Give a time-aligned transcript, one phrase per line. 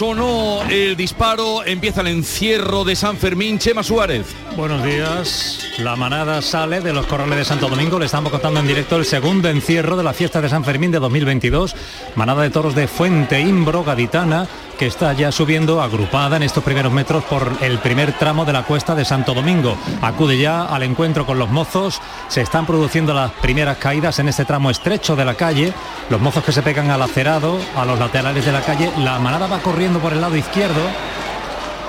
[0.00, 3.58] Sonó el disparo, empieza el encierro de San Fermín.
[3.58, 4.34] Chema Suárez.
[4.56, 5.58] Buenos días.
[5.76, 7.98] La manada sale de los corrales de Santo Domingo.
[7.98, 11.00] Le estamos contando en directo el segundo encierro de la fiesta de San Fermín de
[11.00, 11.76] 2022.
[12.16, 14.46] Manada de toros de Fuente Imbro, Gaditana,
[14.78, 18.62] que está ya subiendo agrupada en estos primeros metros por el primer tramo de la
[18.62, 19.76] cuesta de Santo Domingo.
[20.00, 22.00] Acude ya al encuentro con los mozos.
[22.28, 25.72] Se están produciendo las primeras caídas en este tramo estrecho de la calle.
[26.08, 28.90] Los mozos que se pegan al acerado, a los laterales de la calle.
[28.98, 30.80] La manada va corriendo por el lado izquierdo.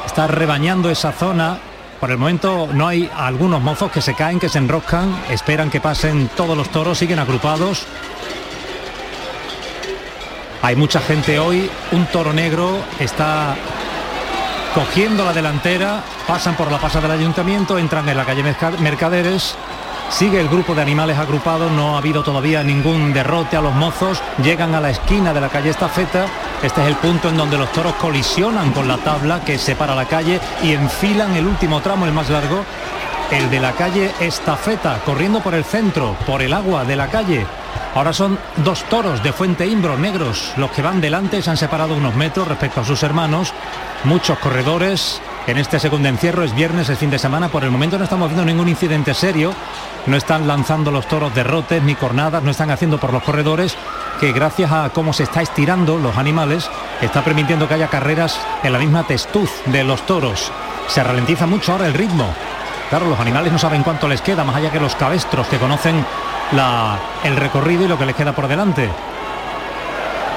[0.05, 1.59] Está rebañando esa zona.
[1.99, 5.79] Por el momento no hay algunos mozos que se caen, que se enroscan, esperan que
[5.79, 7.85] pasen todos los toros, siguen agrupados.
[10.63, 13.55] Hay mucha gente hoy, un toro negro está
[14.73, 18.43] cogiendo la delantera, pasan por la pasada del ayuntamiento, entran en la calle
[18.79, 19.55] Mercaderes,
[20.11, 24.21] sigue el grupo de animales agrupados, no ha habido todavía ningún derrote a los mozos,
[24.43, 26.25] llegan a la esquina de la calle Estafeta,
[26.61, 30.05] este es el punto en donde los toros colisionan con la tabla que separa la
[30.05, 32.63] calle y enfilan el último tramo, el más largo,
[33.31, 37.45] el de la calle Estafeta, corriendo por el centro, por el agua de la calle,
[37.93, 41.93] Ahora son dos toros de Fuente Imbro negros los que van delante, se han separado
[41.93, 43.53] unos metros respecto a sus hermanos.
[44.05, 47.49] Muchos corredores en este segundo encierro, es viernes, es fin de semana.
[47.49, 49.53] Por el momento no estamos viendo ningún incidente serio.
[50.05, 53.75] No están lanzando los toros derrotes ni cornadas, no están haciendo por los corredores
[54.19, 56.69] que gracias a cómo se está estirando los animales,
[57.01, 60.51] está permitiendo que haya carreras en la misma testuz de los toros.
[60.87, 62.33] Se ralentiza mucho ahora el ritmo.
[62.89, 66.05] Claro, los animales no saben cuánto les queda, más allá que los cabestros que conocen
[67.23, 68.89] el recorrido y lo que les queda por delante.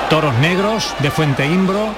[0.09, 1.89] Toros negros de Fuente Imbro,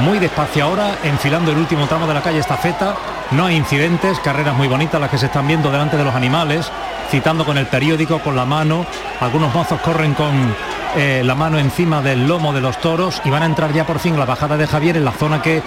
[0.00, 2.94] muy despacio ahora, enfilando el último tramo de la calle Estafeta.
[3.30, 6.70] No hay incidentes, carreras muy bonitas las que se están viendo delante de los animales,
[7.10, 8.86] citando con el periódico, con la mano.
[9.20, 10.54] Algunos mozos corren con
[10.96, 13.98] eh, la mano encima del lomo de los toros y van a entrar ya por
[13.98, 15.62] fin la bajada de Javier en la zona que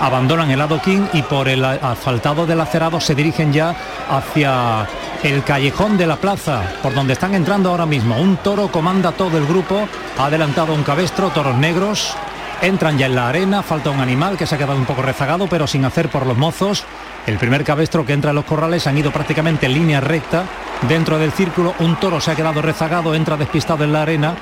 [0.00, 3.74] abandonan el adoquín y por el asfaltado del acerado se dirigen ya
[4.08, 4.86] hacia
[5.22, 8.16] el callejón de la plaza, por donde están entrando ahora mismo.
[8.16, 9.88] Un toro comanda todo el grupo,
[10.18, 12.16] ha adelantado un cabestro, toros negros,
[12.62, 15.46] entran ya en la arena, falta un animal que se ha quedado un poco rezagado,
[15.48, 16.84] pero sin hacer por los mozos.
[17.26, 20.44] El primer cabestro que entra en los corrales han ido prácticamente en línea recta.
[20.88, 24.34] Dentro del círculo un toro se ha quedado rezagado, entra despistado en la arena,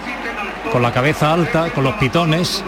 [0.73, 2.63] con la cabeza alta, con los pitones.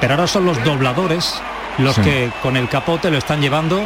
[0.00, 1.40] Pero ahora son los dobladores
[1.78, 3.80] los que con el capote lo están llevando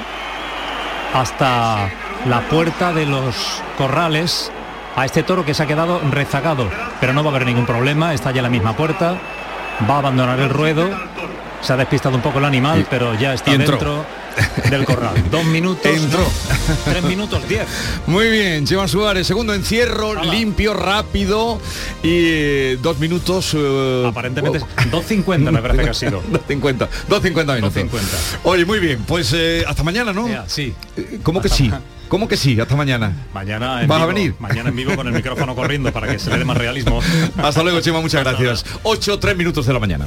[1.15, 1.91] hasta
[2.27, 4.51] la puerta de los corrales
[4.97, 6.69] a este toro que se ha quedado rezagado,
[7.01, 9.17] pero no va a haber ningún problema, está ya en la misma puerta,
[9.89, 10.89] va a abandonar el ruedo,
[11.63, 14.05] se ha despistado un poco el animal, pero ya está dentro
[14.71, 15.15] del corral.
[15.31, 15.87] Dos minutos.
[15.87, 16.27] Entró.
[16.85, 17.67] tres minutos diez.
[18.07, 21.61] Muy bien, Chema Suárez, segundo encierro, limpio, rápido
[22.03, 23.55] y eh, dos minutos.
[23.55, 24.91] Uh, Aparentemente oh.
[24.91, 26.23] 2.50 me parece que ha sido.
[26.49, 28.03] 2.50, 2.50 minutos.
[28.45, 30.29] Oye, muy bien, pues eh, hasta mañana, ¿no?
[30.47, 30.75] sí.
[31.23, 31.71] ¿Cómo que sí?
[32.09, 32.61] ¿Cómo que sí?
[32.61, 33.17] Hasta mañana.
[33.33, 34.35] Mañana ¿Vas a venir?
[34.39, 37.01] Mañana en vivo con el micrófono corriendo para que se le dé más realismo.
[37.39, 38.67] Hasta luego, Chema, muchas gracias.
[38.83, 40.07] 8, 3 minutos de la mañana.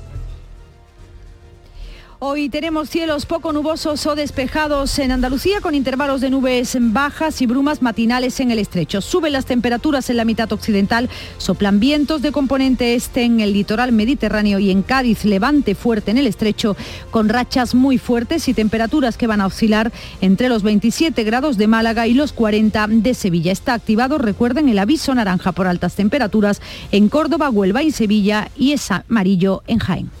[2.23, 7.47] Hoy tenemos cielos poco nubosos o despejados en Andalucía con intervalos de nubes bajas y
[7.47, 9.01] brumas matinales en el estrecho.
[9.01, 11.09] Suben las temperaturas en la mitad occidental,
[11.39, 16.19] soplan vientos de componente este en el litoral mediterráneo y en Cádiz levante fuerte en
[16.19, 16.77] el estrecho
[17.09, 21.65] con rachas muy fuertes y temperaturas que van a oscilar entre los 27 grados de
[21.65, 23.51] Málaga y los 40 de Sevilla.
[23.51, 26.61] Está activado, recuerden, el aviso naranja por altas temperaturas
[26.91, 30.20] en Córdoba, Huelva y Sevilla y es amarillo en Jaén.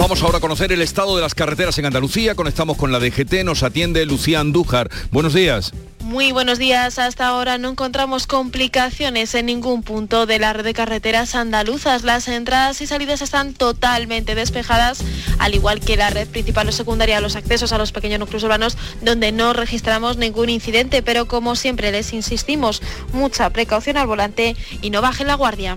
[0.00, 2.34] Vamos ahora a conocer el estado de las carreteras en Andalucía.
[2.34, 3.44] Conectamos con la DGT.
[3.44, 4.88] Nos atiende Lucía Andújar.
[5.10, 5.74] Buenos días.
[6.02, 6.98] Muy buenos días.
[6.98, 12.02] Hasta ahora no encontramos complicaciones en ningún punto de la red de carreteras andaluzas.
[12.02, 15.04] Las entradas y salidas están totalmente despejadas,
[15.38, 18.78] al igual que la red principal o secundaria, los accesos a los pequeños núcleos urbanos,
[19.02, 21.02] donde no registramos ningún incidente.
[21.02, 22.80] Pero como siempre les insistimos,
[23.12, 25.76] mucha precaución al volante y no bajen la guardia.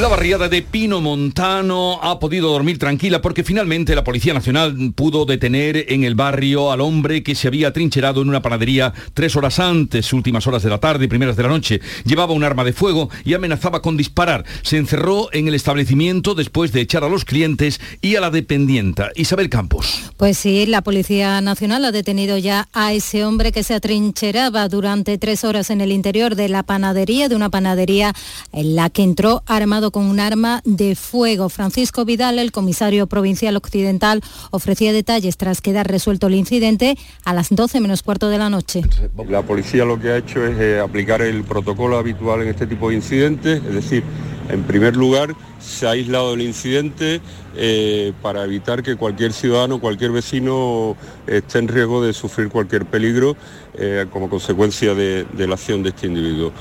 [0.00, 5.26] La barriada de Pino Montano ha podido dormir tranquila porque finalmente la Policía Nacional pudo
[5.26, 9.58] detener en el barrio al hombre que se había trincherado en una panadería tres horas
[9.58, 11.82] antes, últimas horas de la tarde y primeras de la noche.
[12.06, 14.46] Llevaba un arma de fuego y amenazaba con disparar.
[14.62, 19.10] Se encerró en el establecimiento después de echar a los clientes y a la dependienta.
[19.16, 20.10] Isabel Campos.
[20.16, 25.18] Pues sí, la Policía Nacional ha detenido ya a ese hombre que se atrincheraba durante
[25.18, 28.14] tres horas en el interior de la panadería, de una panadería
[28.52, 31.48] en la que entró armado con un arma de fuego.
[31.48, 37.48] Francisco Vidal, el comisario provincial occidental, ofrecía detalles tras quedar resuelto el incidente a las
[37.50, 38.82] 12 menos cuarto de la noche.
[39.28, 42.90] La policía lo que ha hecho es eh, aplicar el protocolo habitual en este tipo
[42.90, 44.02] de incidentes, es decir,
[44.48, 47.20] en primer lugar, se ha aislado el incidente
[47.56, 50.96] eh, para evitar que cualquier ciudadano, cualquier vecino
[51.26, 53.36] esté en riesgo de sufrir cualquier peligro
[53.74, 56.52] eh, como consecuencia de la acción de este individuo.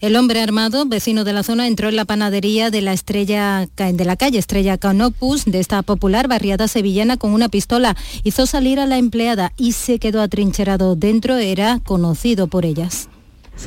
[0.00, 4.04] El hombre armado, vecino de la zona, entró en la panadería de la estrella de
[4.06, 7.94] la calle Estrella Canopus de esta popular barriada sevillana con una pistola.
[8.24, 11.36] Hizo salir a la empleada y se quedó atrincherado dentro.
[11.36, 13.10] Era conocido por ellas.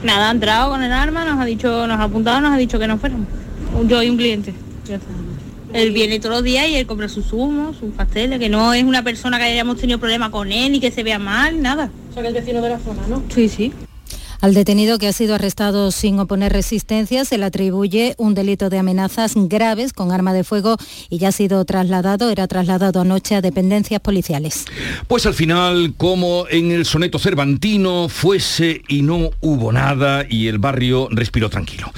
[0.03, 2.79] Nada, ha entrado con el arma, nos ha dicho, nos ha apuntado, nos ha dicho
[2.79, 3.27] que no fuéramos.
[3.87, 4.55] Yo y un cliente.
[5.71, 8.83] Él viene todos los días y él compra sus zumos, sus pasteles, que no es
[8.83, 11.91] una persona que hayamos tenido problema con él ni que se vea mal, nada.
[12.09, 13.21] O sea que es vecino de la zona, ¿no?
[13.29, 13.71] Sí, sí.
[14.43, 18.77] Al detenido que ha sido arrestado sin oponer resistencia se le atribuye un delito de
[18.77, 20.75] amenazas graves con arma de fuego
[21.09, 24.65] y ya ha sido trasladado, era trasladado anoche a dependencias policiales.
[25.07, 30.57] Pues al final, como en el soneto cervantino, fuese y no hubo nada y el
[30.57, 31.93] barrio respiró tranquilo.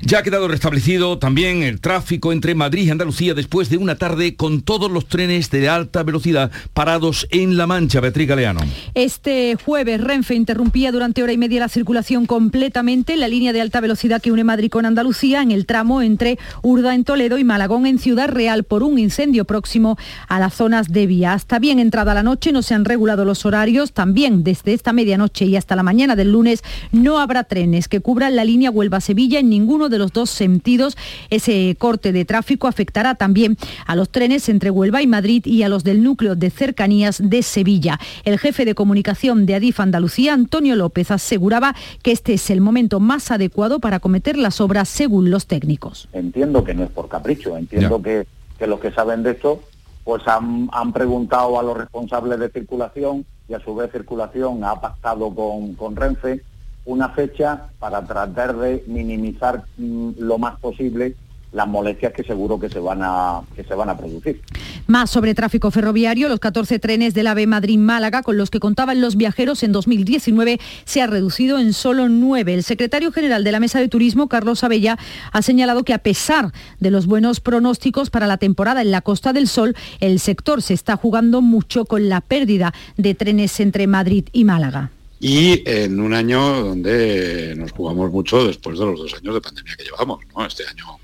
[0.00, 4.36] Ya ha quedado restablecido también el tráfico entre Madrid y Andalucía después de una tarde
[4.36, 8.00] con todos los trenes de alta velocidad parados en La Mancha.
[8.00, 8.62] Beatriz Galeano.
[8.94, 11.89] Este jueves Renfe interrumpía durante hora y media la circulación
[12.26, 16.38] completamente la línea de alta velocidad que une Madrid con Andalucía en el tramo entre
[16.62, 19.98] Urda en Toledo y Malagón en Ciudad Real por un incendio próximo
[20.28, 21.32] a las zonas de vía.
[21.32, 23.92] Hasta bien entrada la noche no se han regulado los horarios.
[23.92, 28.36] También desde esta medianoche y hasta la mañana del lunes no habrá trenes que cubran
[28.36, 30.96] la línea Huelva-Sevilla en ninguno de los dos sentidos.
[31.28, 35.68] Ese corte de tráfico afectará también a los trenes entre Huelva y Madrid y a
[35.68, 37.98] los del núcleo de cercanías de Sevilla.
[38.24, 43.00] El jefe de comunicación de Adif Andalucía, Antonio López, aseguraba que este es el momento
[43.00, 46.08] más adecuado para acometer las obras según los técnicos.
[46.12, 48.26] Entiendo que no es por capricho, entiendo que,
[48.66, 49.60] los que saben de esto
[50.04, 55.34] pues han, preguntado a los responsables de circulación y a su vez circulación ha pactado
[55.34, 56.42] con, con Renfe
[56.84, 61.14] una fecha para tratar de minimizar mm, lo más posible
[61.52, 64.40] las molestias que seguro que se van a que se van a producir.
[64.86, 69.16] Más sobre tráfico ferroviario, los 14 trenes del AVE Madrid-Málaga con los que contaban los
[69.16, 72.54] viajeros en 2019 se ha reducido en solo nueve.
[72.54, 74.98] El secretario general de la Mesa de Turismo, Carlos Abella,
[75.32, 79.32] ha señalado que a pesar de los buenos pronósticos para la temporada en la Costa
[79.32, 84.24] del Sol, el sector se está jugando mucho con la pérdida de trenes entre Madrid
[84.32, 84.90] y Málaga
[85.20, 89.76] y en un año donde nos jugamos mucho después de los dos años de pandemia
[89.76, 90.20] que llevamos.
[90.48, 90.99] Este año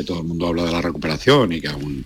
[0.00, 2.04] que todo el mundo habla de la recuperación y que aún,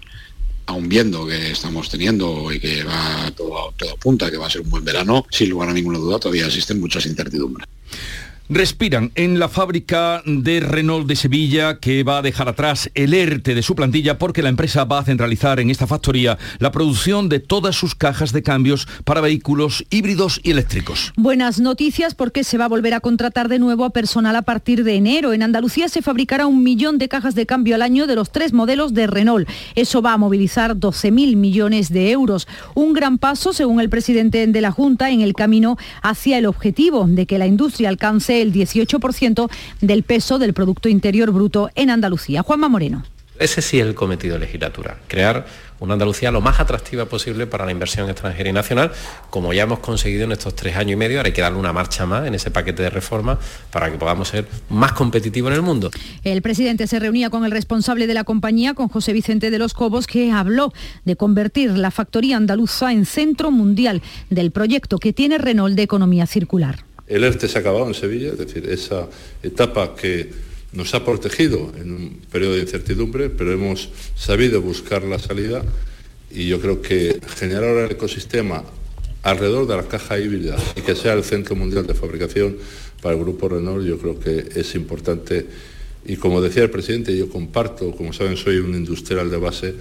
[0.67, 4.63] aún viendo que estamos teniendo y que va todo, todo apunta, que va a ser
[4.63, 7.69] un buen verano, sin lugar a ninguna duda todavía existen muchas incertidumbres
[8.49, 13.55] respiran en la fábrica de Renault de Sevilla que va a dejar atrás el ERTE
[13.55, 17.41] de su plantilla porque la empresa va a centralizar en esta factoría la producción de
[17.41, 21.13] todas sus cajas de cambios para vehículos híbridos y eléctricos.
[21.17, 24.85] Buenas noticias porque se va a volver a contratar de nuevo a personal a partir
[24.85, 25.33] de enero.
[25.33, 28.53] En Andalucía se fabricará un millón de cajas de cambio al año de los tres
[28.53, 29.49] modelos de Renault.
[29.75, 32.47] Eso va a movilizar 12.000 millones de euros.
[32.75, 37.07] Un gran paso, según el presidente de la Junta, en el camino hacia el objetivo
[37.09, 39.51] de que la industria alcance el 18%
[39.81, 42.43] del peso del Producto Interior Bruto en Andalucía.
[42.43, 43.05] Juanma Moreno.
[43.39, 45.45] Ese sí es el cometido de legislatura, crear
[45.81, 48.93] una Andalucía lo más atractiva posible para la inversión extranjera y nacional,
[49.29, 51.73] como ya hemos conseguido en estos tres años y medio, ahora hay que darle una
[51.73, 53.39] marcha más en ese paquete de reformas
[53.73, 55.91] para que podamos ser más competitivos en el mundo.
[56.23, 59.75] El presidente se reunía con el responsable de la compañía, con José Vicente de los
[59.75, 60.73] Cobos, que habló
[61.05, 64.01] de convertir la factoría andaluza en centro mundial
[64.31, 66.85] del proyecto que tiene Renault de economía circular.
[67.07, 69.09] El ERTE se ha acabado en Sevilla, es decir, esa
[69.43, 70.31] etapa que
[70.73, 75.63] nos ha protegido en un periodo de incertidumbre, pero hemos sabido buscar la salida
[76.31, 78.65] y yo creo que generar ahora el ecosistema
[79.23, 82.57] alrededor de la caja híbrida y que sea el centro mundial de fabricación
[83.01, 85.47] para el grupo Renault, yo creo que es importante.
[86.07, 89.75] Y como decía el presidente, yo comparto, como saben, soy un industrial de base,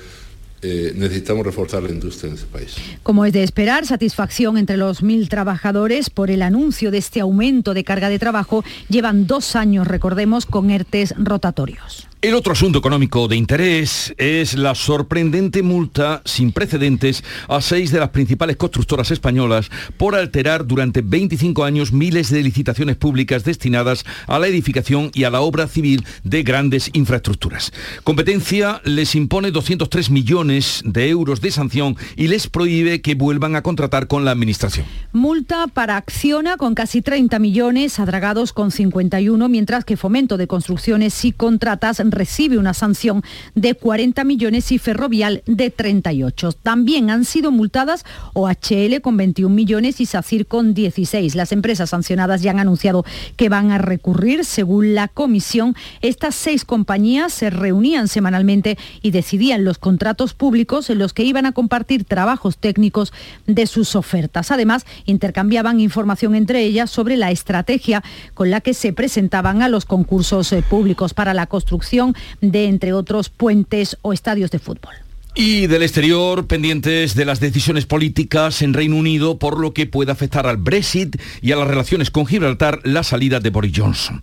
[0.64, 2.76] eh, necesitamos reforzar la industria en este país.
[3.04, 7.74] Como es de esperar, satisfacción entre los mil trabajadores por el anuncio de este aumento
[7.74, 8.64] de carga de trabajo.
[8.90, 12.08] Llevan dos años, recordemos, con ERTES rotatorios.
[12.24, 18.00] El otro asunto económico de interés es la sorprendente multa sin precedentes a seis de
[18.00, 24.40] las principales constructoras españolas por alterar durante 25 años miles de licitaciones públicas destinadas a
[24.40, 27.74] la edificación y a la obra civil de grandes infraestructuras.
[28.06, 33.64] Competencia les impone 203 millones de euros de sanción y les prohíbe que vuelvan a
[33.64, 34.86] contratar con la Administración.
[35.12, 41.26] Multa para Acciona con casi 30 millones, adragados con 51, mientras que Fomento de Construcciones
[41.26, 43.24] y Contratas recibe una sanción
[43.56, 46.52] de 40 millones y Ferrovial de 38.
[46.52, 51.36] También han sido multadas OHL con 21 millones y SACIR con 16.
[51.36, 53.06] Las empresas sancionadas ya han anunciado
[53.36, 54.46] que van a recurrir.
[54.46, 61.00] Según la comisión, estas seis compañías se reunían semanalmente y decidían los contratos públicos en
[61.00, 63.14] los que iban a compartir trabajos técnicos
[63.48, 64.52] de sus ofertas.
[64.52, 68.04] Además, intercambiaban información entre ellas sobre la estrategia
[68.34, 72.03] con la que se presentaban a los concursos eh, públicos para la construcción
[72.42, 75.03] de, entre otros, puentes o estadios de fútbol.
[75.36, 80.12] Y del exterior, pendientes de las decisiones políticas en Reino Unido por lo que puede
[80.12, 84.22] afectar al Brexit y a las relaciones con Gibraltar la salida de Boris Johnson.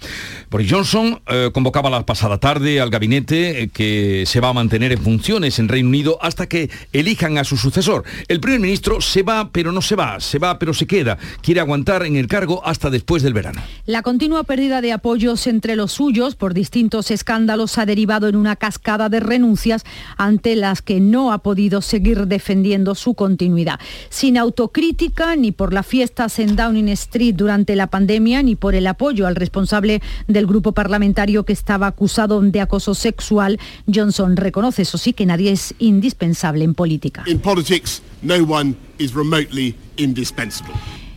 [0.53, 4.93] Boris Johnson eh, convocaba la pasada tarde al gabinete eh, que se va a mantener
[4.93, 8.05] en funciones en Reino Unido hasta que elijan a su sucesor.
[8.29, 11.19] El primer ministro se va pero no se va, se va pero se queda.
[11.43, 13.61] Quiere aguantar en el cargo hasta después del verano.
[13.85, 18.55] La continua pérdida de apoyos entre los suyos por distintos escándalos ha derivado en una
[18.55, 19.83] cascada de renuncias
[20.17, 23.81] ante las que no ha podido seguir defendiendo su continuidad.
[24.09, 28.87] Sin autocrítica ni por las fiestas en Downing Street durante la pandemia ni por el
[28.87, 33.59] apoyo al responsable del grupo parlamentario que estaba acusado de acoso sexual,
[33.93, 37.25] Johnson reconoce, eso sí, que nadie es indispensable en política.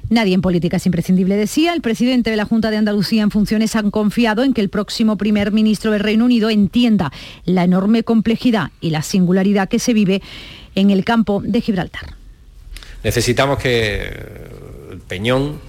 [0.09, 1.73] Nadie en política es imprescindible, decía.
[1.73, 5.17] El presidente de la Junta de Andalucía en funciones han confiado en que el próximo
[5.17, 7.11] primer ministro del Reino Unido entienda
[7.45, 10.21] la enorme complejidad y la singularidad que se vive
[10.75, 12.15] en el campo de Gibraltar.
[13.03, 14.03] Necesitamos que
[14.91, 15.59] el Peñón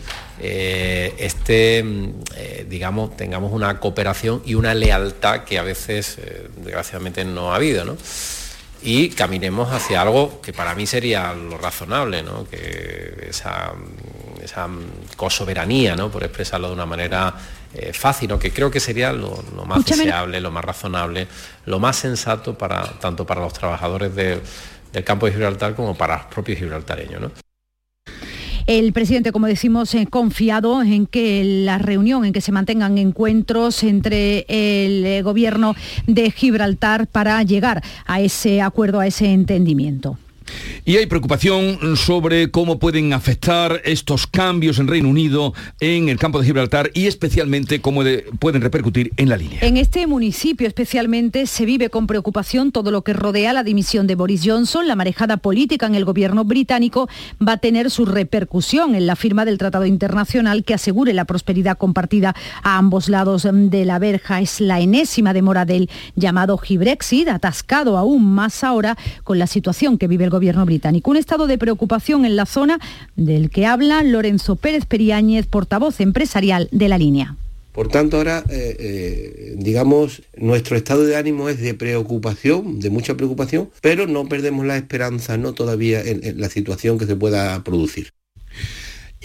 [0.41, 7.25] eh, esté, eh, digamos, tengamos una cooperación y una lealtad que a veces, eh, desgraciadamente,
[7.25, 7.97] no ha habido, ¿no?
[8.85, 12.47] y caminemos hacia algo que para mí sería lo razonable, ¿no?
[12.47, 13.73] que esa,
[14.45, 14.69] esa
[15.17, 16.11] cosoberanía, ¿no?
[16.11, 17.35] por expresarlo de una manera
[17.75, 18.39] eh, fácil, ¿no?
[18.39, 21.27] que creo que sería lo, más deseable, lo más razonable,
[21.67, 26.27] lo más sensato para, tanto para los trabajadores del campo de Gibraltar como para los
[26.27, 27.21] propios gibraltareños.
[27.21, 27.31] ¿no?
[28.67, 33.83] El presidente, como decimos, eh, confiado en que la reunión, en que se mantengan encuentros
[33.83, 35.75] entre el eh, gobierno
[36.07, 40.19] de Gibraltar para llegar a ese acuerdo, a ese entendimiento.
[40.85, 46.39] Y hay preocupación sobre cómo pueden afectar estos cambios en Reino Unido en el campo
[46.39, 48.03] de Gibraltar y especialmente cómo
[48.39, 49.61] pueden repercutir en la línea.
[49.63, 54.15] En este municipio especialmente se vive con preocupación todo lo que rodea la dimisión de
[54.15, 54.87] Boris Johnson.
[54.87, 57.09] La marejada política en el gobierno británico
[57.47, 61.79] va a tener su repercusión en la firma del Tratado Internacional que asegure la prosperidad
[61.79, 64.41] compartida a ambos lados de la verja.
[64.41, 70.09] Es la enésima demora del llamado Gibrexit, atascado aún más ahora con la situación que
[70.09, 71.11] vive el gobierno británico.
[71.11, 72.79] Un estado de preocupación en la zona
[73.17, 77.37] del que habla Lorenzo Pérez Periáñez, portavoz empresarial de la línea.
[77.73, 83.17] Por tanto, ahora, eh, eh, digamos, nuestro estado de ánimo es de preocupación, de mucha
[83.17, 88.13] preocupación, pero no perdemos la esperanza, no todavía en la situación que se pueda producir.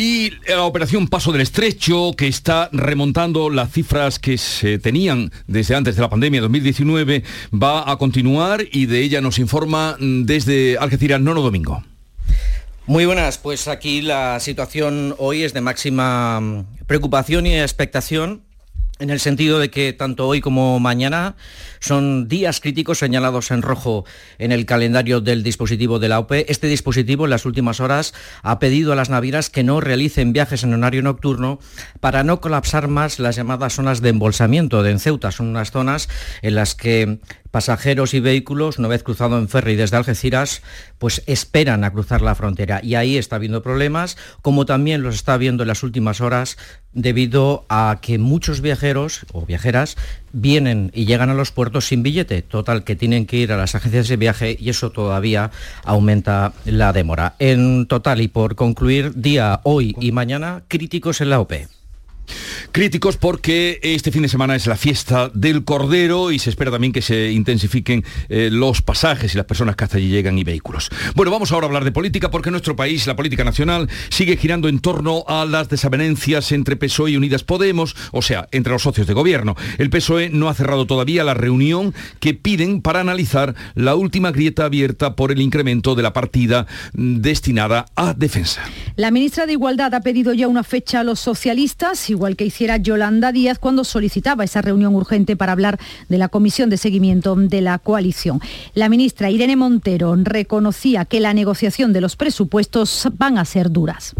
[0.01, 5.75] Y la operación Paso del Estrecho, que está remontando las cifras que se tenían desde
[5.75, 7.21] antes de la pandemia 2019,
[7.53, 11.83] va a continuar y de ella nos informa desde Algeciras Nono Domingo.
[12.85, 18.43] Muy buenas, pues aquí la situación hoy es de máxima preocupación y expectación
[18.99, 21.35] en el sentido de que tanto hoy como mañana
[21.79, 24.05] son días críticos señalados en rojo
[24.37, 26.51] en el calendario del dispositivo de la OPE.
[26.51, 28.13] Este dispositivo en las últimas horas
[28.43, 31.59] ha pedido a las navieras que no realicen viajes en horario nocturno
[32.01, 35.31] para no colapsar más las llamadas zonas de embolsamiento de Ceuta.
[35.31, 36.09] Son unas zonas
[36.41, 37.19] en las que
[37.51, 40.61] pasajeros y vehículos, una vez cruzado en ferry desde Algeciras,
[40.97, 42.79] pues esperan a cruzar la frontera.
[42.83, 46.57] Y ahí está habiendo problemas, como también los está viendo en las últimas horas,
[46.93, 49.95] debido a que muchos viajeros o viajeras
[50.31, 53.75] vienen y llegan a los puertos sin billete, total que tienen que ir a las
[53.75, 55.51] agencias de viaje y eso todavía
[55.83, 57.35] aumenta la demora.
[57.39, 61.78] En total y por concluir, día hoy y mañana críticos en la OPE.
[62.71, 66.93] Críticos porque este fin de semana es la fiesta del Cordero y se espera también
[66.93, 70.89] que se intensifiquen eh, los pasajes y las personas que hasta allí llegan y vehículos.
[71.15, 74.69] Bueno, vamos ahora a hablar de política porque nuestro país, la política nacional, sigue girando
[74.69, 79.07] en torno a las desavenencias entre PSOE y Unidas Podemos, o sea, entre los socios
[79.07, 79.55] de gobierno.
[79.77, 84.65] El PSOE no ha cerrado todavía la reunión que piden para analizar la última grieta
[84.65, 88.61] abierta por el incremento de la partida destinada a defensa.
[88.95, 92.75] La ministra de Igualdad ha pedido ya una fecha a los socialistas, igual que hiciera
[92.75, 97.61] Yolanda Díaz cuando solicitaba esa reunión urgente para hablar de la comisión de seguimiento de
[97.61, 98.41] la coalición.
[98.73, 104.15] La ministra Irene Montero reconocía que la negociación de los presupuestos van a ser duras.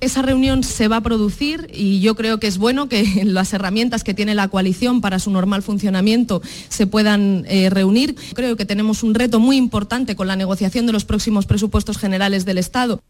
[0.00, 4.02] Esa reunión se va a producir y yo creo que es bueno que las herramientas
[4.02, 6.40] que tiene la coalición para su normal funcionamiento
[6.70, 8.16] se puedan eh, reunir.
[8.32, 12.46] Creo que tenemos un reto muy importante con la negociación de los próximos presupuestos generales
[12.46, 13.02] del Estado.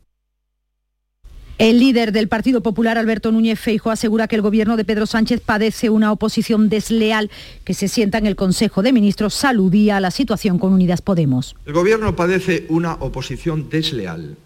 [1.58, 5.40] El líder del Partido Popular, Alberto Núñez Feijo, asegura que el gobierno de Pedro Sánchez
[5.40, 7.30] padece una oposición desleal
[7.64, 9.34] que se sienta en el Consejo de Ministros.
[9.34, 11.54] Saludía a la situación con Unidas Podemos.
[11.66, 14.36] El gobierno padece una oposición desleal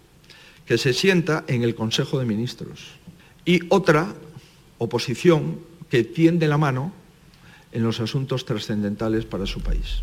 [0.65, 2.91] que se sienta en el Consejo de Ministros
[3.45, 4.13] y otra
[4.77, 5.59] oposición
[5.89, 6.91] que tiende la mano
[7.71, 10.01] en los asuntos trascendentales para su país.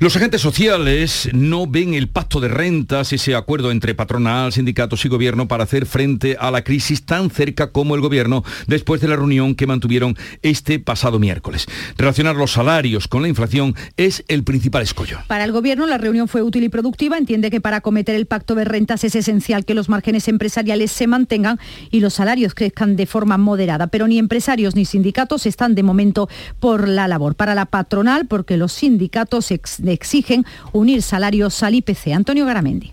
[0.00, 5.08] Los agentes sociales no ven el pacto de rentas, ese acuerdo entre patronal, sindicatos y
[5.08, 9.16] gobierno para hacer frente a la crisis tan cerca como el gobierno después de la
[9.16, 11.66] reunión que mantuvieron este pasado miércoles.
[11.98, 15.18] Relacionar los salarios con la inflación es el principal escollo.
[15.26, 17.18] Para el gobierno la reunión fue útil y productiva.
[17.18, 21.08] Entiende que para acometer el pacto de rentas es esencial que los márgenes empresariales se
[21.08, 21.58] mantengan
[21.90, 23.88] y los salarios crezcan de forma moderada.
[23.88, 27.34] Pero ni empresarios ni sindicatos están de momento por la labor.
[27.34, 32.08] Para la patronal, porque los sindicatos exigen unir salarios al IPC.
[32.14, 32.92] Antonio Garamendi.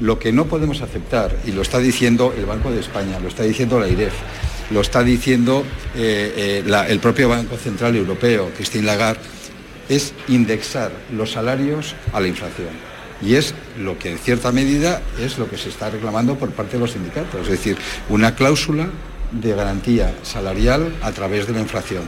[0.00, 3.42] Lo que no podemos aceptar, y lo está diciendo el Banco de España, lo está
[3.42, 4.14] diciendo la IREF,
[4.70, 9.20] lo está diciendo eh, eh, el propio Banco Central Europeo, Christine Lagarde,
[9.88, 12.68] es indexar los salarios a la inflación.
[13.22, 16.76] Y es lo que en cierta medida es lo que se está reclamando por parte
[16.76, 17.76] de los sindicatos, es decir,
[18.10, 18.88] una cláusula
[19.32, 22.02] de garantía salarial a través de la inflación.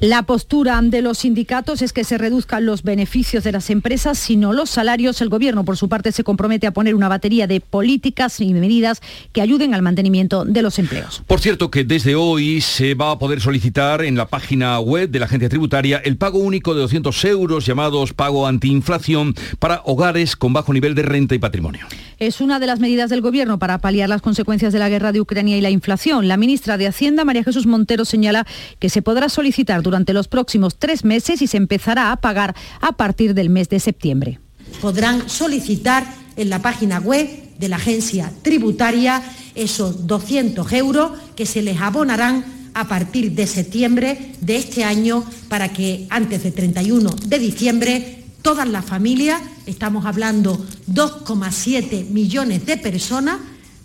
[0.00, 4.54] La postura de los sindicatos es que se reduzcan los beneficios de las empresas, sino
[4.54, 5.20] los salarios.
[5.20, 9.02] El Gobierno, por su parte, se compromete a poner una batería de políticas y medidas
[9.34, 11.22] que ayuden al mantenimiento de los empleos.
[11.26, 15.18] Por cierto, que desde hoy se va a poder solicitar en la página web de
[15.18, 20.54] la agencia tributaria el pago único de 200 euros llamados pago antiinflación para hogares con
[20.54, 21.86] bajo nivel de renta y patrimonio.
[22.18, 25.20] Es una de las medidas del Gobierno para paliar las consecuencias de la guerra de
[25.20, 26.26] Ucrania y la inflación.
[26.26, 28.46] La ministra de Hacienda, María Jesús Montero, señala
[28.78, 32.92] que se podrá solicitar durante los próximos tres meses y se empezará a pagar a
[32.92, 34.38] partir del mes de septiembre.
[34.80, 39.20] Podrán solicitar en la página web de la agencia tributaria
[39.56, 45.72] esos 200 euros que se les abonarán a partir de septiembre de este año para
[45.72, 50.56] que antes del 31 de diciembre todas las familias, estamos hablando
[50.88, 53.38] 2,7 millones de personas,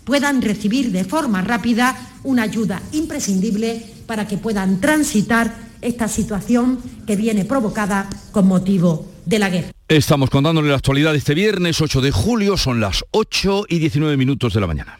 [0.04, 7.16] puedan recibir de forma rápida una ayuda imprescindible para que puedan transitar esta situación que
[7.16, 9.70] viene provocada con motivo de la guerra.
[9.88, 14.52] Estamos contándole la actualidad este viernes 8 de julio, son las 8 y 19 minutos
[14.52, 14.98] de la mañana.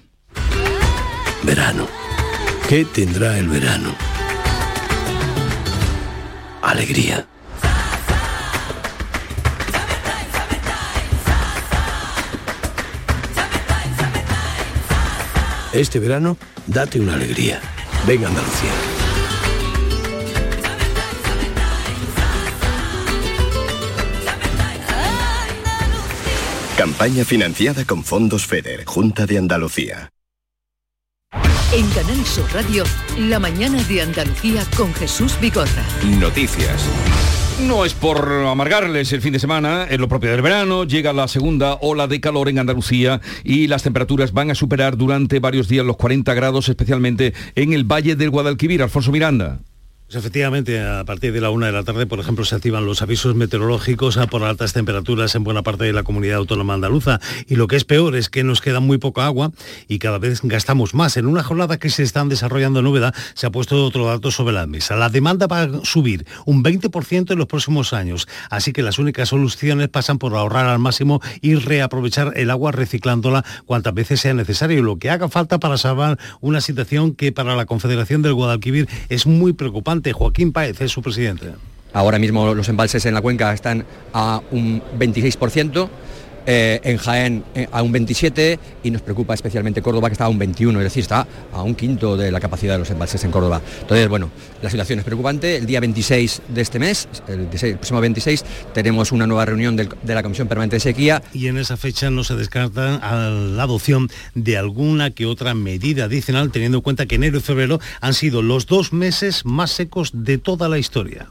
[1.43, 1.87] Verano.
[2.69, 3.95] ¿Qué tendrá el verano?
[6.63, 7.27] Alegría.
[15.73, 17.61] Este verano, date una alegría.
[18.07, 18.96] Venga Andalucía.
[26.77, 30.11] Campaña financiada con fondos FEDER, Junta de Andalucía.
[31.73, 32.85] En Canal Sur Radio,
[33.19, 35.87] la mañana de Andalucía con Jesús Bigorra.
[36.21, 36.87] Noticias.
[37.67, 41.29] No es por amargarles el fin de semana, es lo propio del verano, llega la
[41.29, 45.87] segunda ola de calor en Andalucía y las temperaturas van a superar durante varios días
[45.87, 48.83] los 40 grados, especialmente en el Valle del Guadalquivir.
[48.83, 49.61] Alfonso Miranda.
[50.07, 53.03] Pues efectivamente, a partir de la una de la tarde, por ejemplo, se activan los
[53.03, 57.19] avisos meteorológicos por altas temperaturas en buena parte de la comunidad autónoma andaluza.
[57.49, 59.51] Y lo que es peor es que nos queda muy poca agua
[59.89, 61.17] y cada vez gastamos más.
[61.17, 64.69] En una jornada que se están desarrollando en se ha puesto otro dato sobre la
[64.69, 64.95] mesa.
[64.95, 68.29] La demanda va a subir un 20% en los próximos años.
[68.49, 73.45] Así que las únicas soluciones pasan por ahorrar al máximo y reaprovechar el agua reciclándola
[73.65, 74.85] cuantas veces sea necesario.
[74.85, 79.27] Lo que haga falta para salvar una situación que para la Confederación del Guadalquivir es
[79.27, 81.53] muy preocupante Joaquín Páez es su presidente.
[81.93, 85.89] Ahora mismo los embalses en la cuenca están a un 26%.
[86.47, 90.29] Eh, en Jaén eh, a un 27 y nos preocupa especialmente Córdoba que está a
[90.29, 93.33] un 21, es decir, está a un quinto de la capacidad de los embalses en
[93.33, 93.61] Córdoba.
[93.81, 94.31] Entonces, bueno,
[94.63, 95.57] la situación es preocupante.
[95.57, 100.23] El día 26 de este mes, el, próximo 26, tenemos una nueva reunión de la
[100.23, 101.21] Comisión Permanente de Sequía.
[101.33, 106.53] Y en esa fecha no se descarta la adopción de alguna que otra medida adicional,
[106.53, 110.39] teniendo en cuenta que enero y febrero han sido los dos meses más secos de
[110.39, 111.27] toda la historia.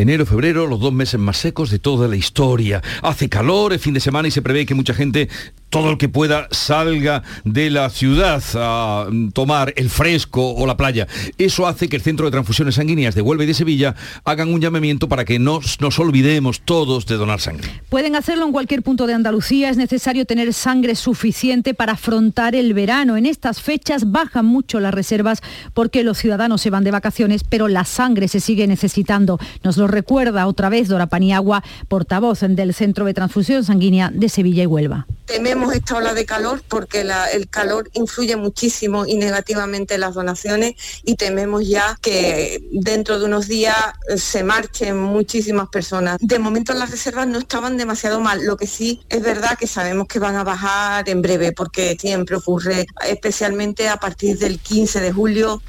[0.00, 2.82] Enero, febrero, los dos meses más secos de toda la historia.
[3.02, 5.28] Hace calor, es fin de semana y se prevé que mucha gente
[5.70, 11.06] todo el que pueda salga de la ciudad a tomar el fresco o la playa.
[11.38, 14.60] Eso hace que el Centro de Transfusiones Sanguíneas de Huelva y de Sevilla hagan un
[14.60, 17.68] llamamiento para que nos, nos olvidemos todos de donar sangre.
[17.88, 19.70] Pueden hacerlo en cualquier punto de Andalucía.
[19.70, 23.16] Es necesario tener sangre suficiente para afrontar el verano.
[23.16, 25.40] En estas fechas bajan mucho las reservas
[25.72, 29.38] porque los ciudadanos se van de vacaciones, pero la sangre se sigue necesitando.
[29.62, 34.62] Nos lo recuerda otra vez Dora Paniagua, portavoz del Centro de Transfusión Sanguínea de Sevilla
[34.62, 37.00] y Huelva tememos esta ola de calor porque
[37.32, 43.26] el calor influye muchísimo y negativamente en las donaciones y tememos ya que dentro de
[43.26, 43.76] unos días
[44.08, 46.18] eh, se marchen muchísimas personas.
[46.20, 50.08] De momento las reservas no estaban demasiado mal, lo que sí es verdad que sabemos
[50.08, 55.12] que van a bajar en breve porque siempre ocurre, especialmente a partir del 15 de
[55.12, 55.62] julio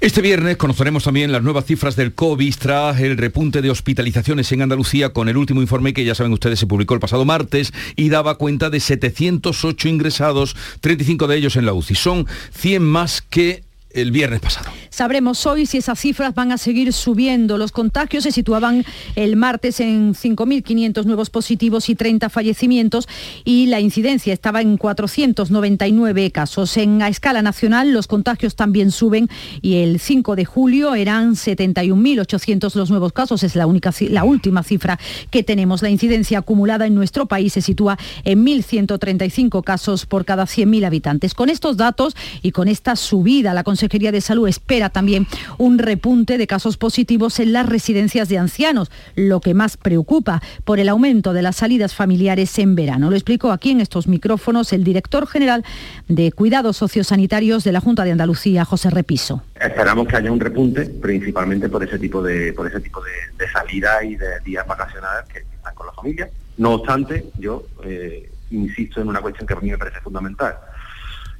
[0.00, 4.62] este viernes conoceremos también las nuevas cifras del COVID tras el repunte de hospitalizaciones en
[4.62, 8.08] Andalucía con el último informe que ya saben ustedes se publicó el pasado martes y
[8.08, 11.96] daba cuenta de 708 ingresados, 35 de ellos en la UCI.
[11.96, 14.70] Son 100 más que el viernes pasado.
[14.90, 17.56] Sabremos hoy si esas cifras van a seguir subiendo.
[17.56, 23.08] Los contagios se situaban el martes en 5.500 nuevos positivos y 30 fallecimientos
[23.44, 26.76] y la incidencia estaba en 499 casos.
[26.76, 29.28] En a escala nacional los contagios también suben
[29.62, 33.42] y el 5 de julio eran 71.800 los nuevos casos.
[33.42, 34.98] Es la, única, la última cifra
[35.30, 35.82] que tenemos.
[35.82, 41.34] La incidencia acumulada en nuestro país se sitúa en 1.135 casos por cada 100.000 habitantes.
[41.34, 46.36] Con estos datos y con esta subida, la Consejería de Salud espera también un repunte
[46.36, 51.32] de casos positivos en las residencias de ancianos, lo que más preocupa por el aumento
[51.32, 53.08] de las salidas familiares en verano.
[53.08, 55.64] Lo explicó aquí en estos micrófonos el director general
[56.08, 59.44] de Cuidados Sociosanitarios de la Junta de Andalucía, José Repiso.
[59.54, 64.02] Esperamos que haya un repunte, principalmente por ese tipo de, por ese tipo de, salida
[64.02, 66.28] y de días vacacionales que están con la familia.
[66.56, 70.56] No obstante, yo eh, insisto en una cuestión que a mí me parece fundamental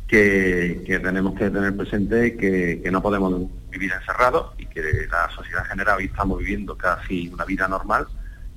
[0.09, 5.99] que, tenemos que tener presente que, no podemos vivir encerrados y que la sociedad general
[5.99, 8.07] hoy estamos viviendo casi una vida normal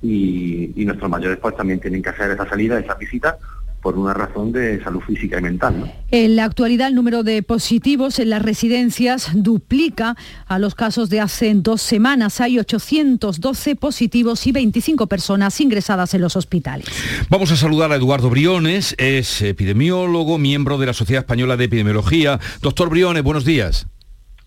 [0.00, 3.38] y, y nuestros mayores pues también tienen que hacer esa salida, esa visita
[3.82, 5.92] por una razón de salud física y mental.
[6.10, 10.16] En la actualidad el número de positivos en las residencias duplica
[10.46, 12.40] a los casos de hace dos semanas.
[12.40, 16.86] Hay 812 positivos y 25 personas ingresadas en los hospitales.
[17.28, 22.38] Vamos a saludar a Eduardo Briones, es epidemiólogo, miembro de la Sociedad Española de Epidemiología.
[22.60, 23.88] Doctor Briones, buenos días.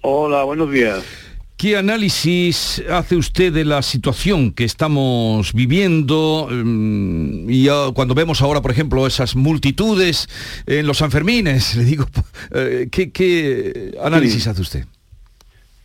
[0.02, 1.04] Hola, buenos días.
[1.58, 8.62] ¿Qué análisis hace usted de la situación que estamos viviendo mm, y cuando vemos ahora,
[8.62, 10.28] por ejemplo, esas multitudes
[10.68, 11.76] en los Sanfermines?
[11.78, 12.08] Le digo,
[12.54, 14.86] eh, ¿qué, análisis hace usted?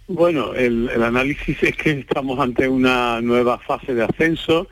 [0.09, 4.67] Bueno, el, análisis es que estamos ante una nueva fase de ascenso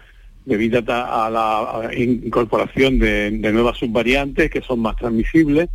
[0.46, 5.68] debido a la incorporación de nuevas subvariantes que son más transmisibles,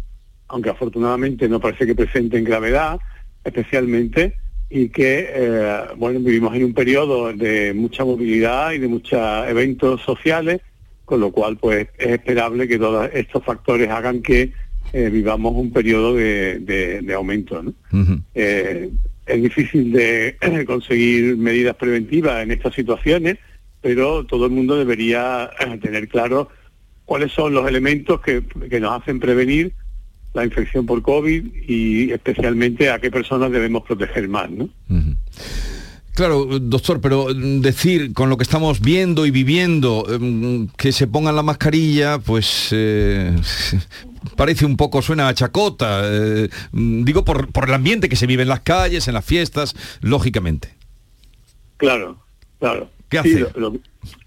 [0.49, 2.99] aunque afortunadamente no parece que presenten gravedad,
[3.45, 4.42] especialmente
[4.75, 10.01] y que eh, bueno vivimos en un periodo de mucha movilidad y de muchos eventos
[10.01, 10.61] sociales,
[11.05, 14.51] con lo cual pues es esperable que todos estos factores hagan que
[14.91, 17.63] eh, vivamos un periodo de, aumento.
[18.33, 18.89] Eh,
[19.27, 23.37] es difícil de conseguir medidas preventivas en estas situaciones,
[23.79, 25.51] pero todo el mundo debería
[25.83, 26.49] tener claro
[27.05, 29.71] cuáles son los elementos que, que nos hacen prevenir
[30.33, 34.49] la infección por COVID y especialmente a qué personas debemos proteger más.
[34.49, 34.69] ¿no?
[36.15, 41.35] Claro, doctor, pero decir con lo que estamos viendo y viviendo mm, que se pongan
[41.35, 43.35] la mascarilla, pues eh,
[44.35, 46.01] parece un poco, suena a chacota.
[46.03, 49.25] eh, mm, digo por, por el ambiente que se vive en las calles, en las
[49.25, 50.75] fiestas, lógicamente.
[51.77, 52.19] Claro,
[52.59, 52.89] claro.
[53.09, 53.39] ¿Qué Sí, hace?
[53.59, 53.79] lo, lo-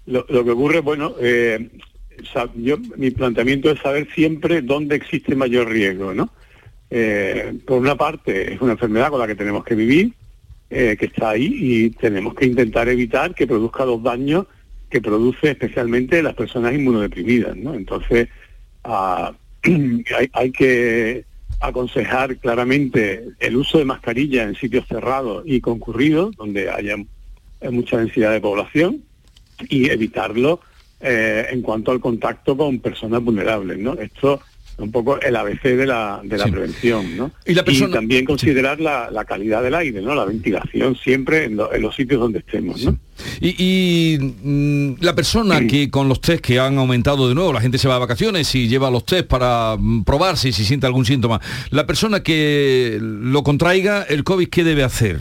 [0.05, 1.69] lo- lo que ocurre, bueno, eh,
[2.55, 6.29] yo mi planteamiento es saber siempre dónde existe mayor riesgo, ¿no?
[6.89, 10.13] Eh, por una parte, es una enfermedad con la que tenemos que vivir,
[10.69, 14.45] eh, que está ahí, y tenemos que intentar evitar que produzca los daños
[14.89, 17.73] que produce especialmente las personas inmunodeprimidas, ¿no?
[17.73, 18.29] Entonces,
[18.83, 21.25] hay, hay que
[21.59, 26.95] aconsejar claramente el uso de mascarilla en sitios cerrados y concurridos, donde haya
[27.69, 29.03] mucha densidad de población,
[29.69, 30.61] y evitarlo
[30.99, 33.93] eh, en cuanto al contacto con personas vulnerables, ¿no?
[33.93, 34.41] Esto
[34.77, 37.31] es un poco el ABC de la, de la prevención, ¿no?
[37.45, 40.13] Y la persona- también considerar la, la calidad del aire, ¿no?
[40.13, 42.97] La ventilación siempre en, lo- en los sitios donde estemos, ¿no?
[43.41, 47.61] Y, y, mm, la persona que con los test que han aumentado de nuevo, la
[47.61, 50.85] gente se va a vacaciones y lleva los test para mm, probar si, si siente
[50.85, 51.41] algún síntoma.
[51.71, 55.19] La persona que lo contraiga, el COVID, ¿qué debe hacer?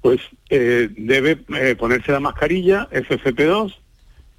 [0.00, 3.74] pues eh, debe eh, ponerse la mascarilla FFP2,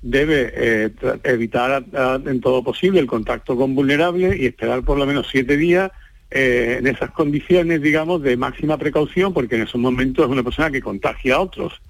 [0.07, 0.91] debe eh,
[1.23, 5.27] evitar a- a- en todo posible el contacto con vulnerables y esperar por lo menos
[5.31, 5.91] siete días
[6.29, 10.69] eh, en esas condiciones, digamos, de máxima precaución, porque en esos momentos es una persona
[10.69, 11.81] que contagia a otros.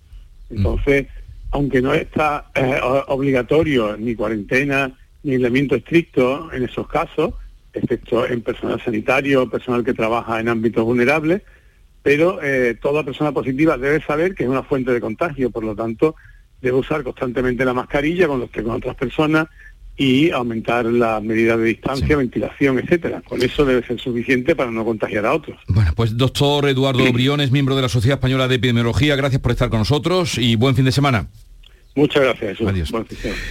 [0.50, 1.08] Entonces,
[1.52, 4.92] aunque no está eh, obligatorio ni cuarentena
[5.24, 7.34] ni aislamiento estricto en esos casos,
[7.74, 11.42] excepto en personal sanitario, personal que trabaja en ámbitos vulnerables,
[12.04, 15.76] pero eh, toda persona positiva debe saber que es una fuente de contagio, por lo
[15.76, 16.16] tanto
[16.66, 19.48] debe usar constantemente la mascarilla cuando esté con otras personas
[19.98, 23.22] y aumentar las medidas de distancia, ventilación, etcétera.
[23.22, 25.58] Con eso debe ser suficiente para no contagiar a otros.
[25.68, 29.70] Bueno, pues doctor Eduardo Briones, miembro de la Sociedad Española de Epidemiología, gracias por estar
[29.70, 31.28] con nosotros y buen fin de semana.
[31.96, 32.52] Muchas gracias.
[32.52, 32.68] Jesús.
[32.68, 32.92] Adiós.
[32.92, 33.42] Buen fin de semana.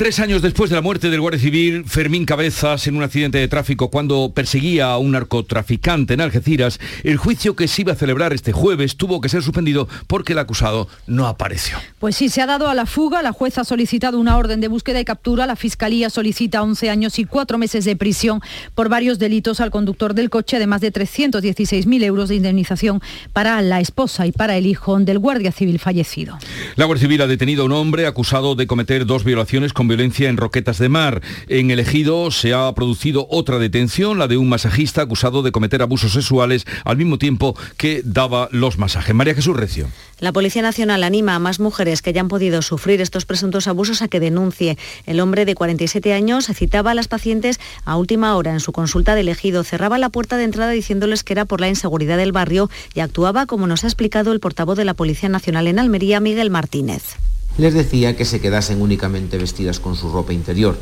[0.00, 3.48] Tres años después de la muerte del guardia civil Fermín Cabezas en un accidente de
[3.48, 8.32] tráfico cuando perseguía a un narcotraficante en Algeciras, el juicio que se iba a celebrar
[8.32, 11.76] este jueves tuvo que ser suspendido porque el acusado no apareció.
[11.98, 13.20] Pues sí, se ha dado a la fuga.
[13.20, 15.46] La jueza ha solicitado una orden de búsqueda y captura.
[15.46, 18.40] La Fiscalía solicita 11 años y 4 meses de prisión
[18.74, 23.02] por varios delitos al conductor del coche, además de 316.000 euros de indemnización
[23.34, 26.38] para la esposa y para el hijo del guardia civil fallecido.
[26.76, 30.28] La Guardia Civil ha detenido a un hombre acusado de cometer dos violaciones con violencia
[30.28, 31.20] en Roquetas de Mar.
[31.48, 35.82] En el ejido se ha producido otra detención, la de un masajista acusado de cometer
[35.82, 39.14] abusos sexuales al mismo tiempo que daba los masajes.
[39.14, 39.88] María Jesús Recio.
[40.20, 44.02] La Policía Nacional anima a más mujeres que ya han podido sufrir estos presuntos abusos
[44.02, 44.76] a que denuncie.
[45.06, 49.14] El hombre de 47 años citaba a las pacientes a última hora en su consulta
[49.14, 49.64] de elegido.
[49.64, 53.46] Cerraba la puerta de entrada diciéndoles que era por la inseguridad del barrio y actuaba
[53.46, 57.16] como nos ha explicado el portavoz de la Policía Nacional en Almería, Miguel Martínez.
[57.58, 60.78] Les decía que se quedasen únicamente vestidas con su ropa interior.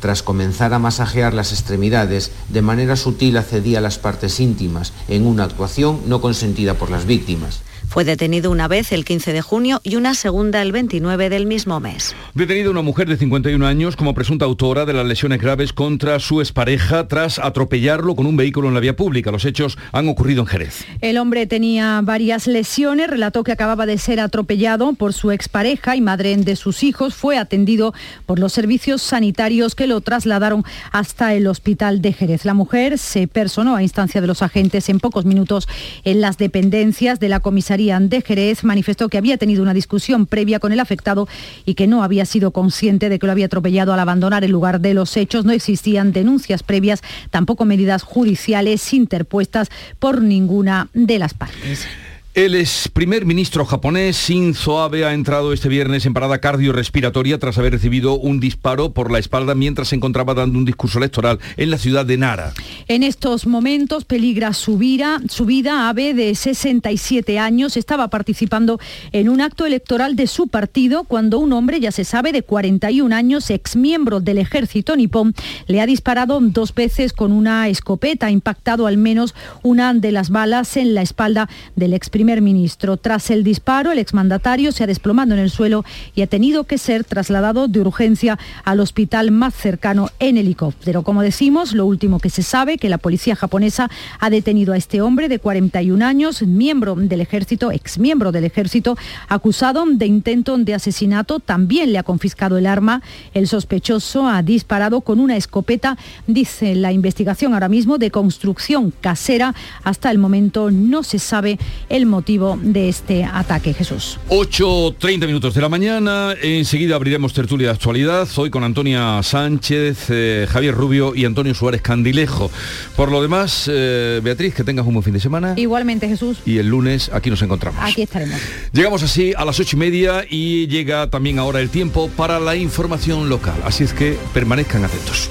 [0.00, 5.26] Tras comenzar a masajear las extremidades, de manera sutil accedía a las partes íntimas, en
[5.26, 7.60] una actuación no consentida por las víctimas.
[7.90, 11.80] Fue detenido una vez el 15 de junio y una segunda el 29 del mismo
[11.80, 12.14] mes.
[12.34, 16.40] Detenida una mujer de 51 años como presunta autora de las lesiones graves contra su
[16.40, 19.32] expareja tras atropellarlo con un vehículo en la vía pública.
[19.32, 20.84] Los hechos han ocurrido en Jerez.
[21.00, 26.00] El hombre tenía varias lesiones, relató que acababa de ser atropellado por su expareja y
[26.00, 27.16] madre de sus hijos.
[27.16, 27.92] Fue atendido
[28.24, 32.44] por los servicios sanitarios que lo trasladaron hasta el hospital de Jerez.
[32.44, 35.66] La mujer se personó a instancia de los agentes en pocos minutos
[36.04, 38.62] en las dependencias de la comisaría de Jerez.
[38.62, 41.26] Manifestó que había tenido una discusión previa con el afectado
[41.64, 44.80] y que no había sido consciente de que lo había atropellado al abandonar el lugar
[44.80, 45.46] de los hechos.
[45.46, 51.86] No existían denuncias previas, tampoco medidas judiciales interpuestas por ninguna de las partes.
[52.32, 57.58] El ex primer ministro japonés Shinzo Abe ha entrado este viernes en parada cardiorrespiratoria tras
[57.58, 61.72] haber recibido un disparo por la espalda mientras se encontraba dando un discurso electoral en
[61.72, 62.52] la ciudad de Nara.
[62.86, 65.88] En estos momentos peligra su vida, su vida.
[65.88, 68.78] Abe, de 67 años, estaba participando
[69.10, 73.12] en un acto electoral de su partido cuando un hombre, ya se sabe, de 41
[73.12, 75.34] años, exmiembro del ejército nipón,
[75.66, 80.30] le ha disparado dos veces con una escopeta, ha impactado al menos una de las
[80.30, 82.98] balas en la espalda del ex primer ministro.
[82.98, 86.76] Tras el disparo, el exmandatario se ha desplomado en el suelo y ha tenido que
[86.76, 91.02] ser trasladado de urgencia al hospital más cercano en helicóptero.
[91.02, 95.00] Como decimos, lo último que se sabe que la policía japonesa ha detenido a este
[95.00, 98.98] hombre de 41 años, miembro del ejército, exmiembro del ejército,
[99.30, 101.40] acusado de intento de asesinato.
[101.40, 103.00] También le ha confiscado el arma.
[103.32, 109.54] El sospechoso ha disparado con una escopeta, dice la investigación ahora mismo, de construcción casera.
[109.84, 114.18] Hasta el momento no se sabe el motivo de este ataque, Jesús.
[114.28, 120.46] 8.30 minutos de la mañana, enseguida abriremos tertulia de actualidad, hoy con Antonia Sánchez, eh,
[120.50, 122.50] Javier Rubio y Antonio Suárez Candilejo.
[122.96, 125.54] Por lo demás, eh, Beatriz, que tengas un buen fin de semana.
[125.56, 126.38] Igualmente, Jesús.
[126.44, 127.80] Y el lunes aquí nos encontramos.
[127.82, 128.38] Aquí estaremos.
[128.72, 132.56] Llegamos así a las ocho y media y llega también ahora el tiempo para la
[132.56, 133.54] información local.
[133.64, 135.30] Así es que permanezcan atentos.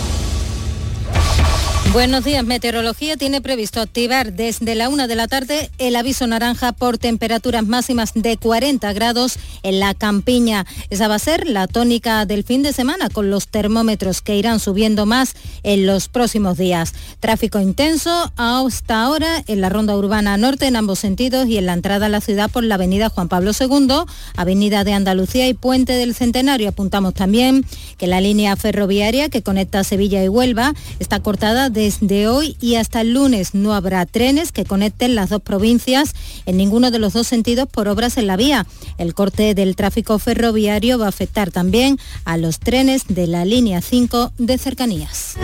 [1.93, 2.45] Buenos días.
[2.45, 7.67] Meteorología tiene previsto activar desde la una de la tarde el aviso naranja por temperaturas
[7.67, 10.65] máximas de 40 grados en la campiña.
[10.89, 14.61] Esa va a ser la tónica del fin de semana con los termómetros que irán
[14.61, 16.93] subiendo más en los próximos días.
[17.19, 21.73] Tráfico intenso hasta ahora en la ronda urbana norte en ambos sentidos y en la
[21.73, 24.05] entrada a la ciudad por la avenida Juan Pablo II,
[24.37, 26.69] avenida de Andalucía y Puente del Centenario.
[26.69, 27.65] Apuntamos también
[27.97, 32.75] que la línea ferroviaria que conecta Sevilla y Huelva está cortada de desde hoy y
[32.75, 36.13] hasta el lunes no habrá trenes que conecten las dos provincias
[36.45, 38.67] en ninguno de los dos sentidos por obras en la vía.
[38.99, 43.81] El corte del tráfico ferroviario va a afectar también a los trenes de la línea
[43.81, 45.37] 5 de cercanías.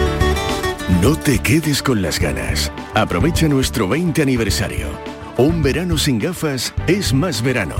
[1.01, 2.71] No te quedes con las ganas.
[2.93, 4.89] Aprovecha nuestro 20 aniversario.
[5.37, 7.77] Un verano sin gafas es más verano.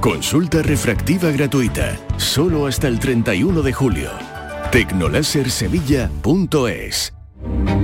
[0.00, 4.12] Consulta refractiva gratuita, solo hasta el 31 de julio.
[4.70, 7.17] Tecnolasersevilla.es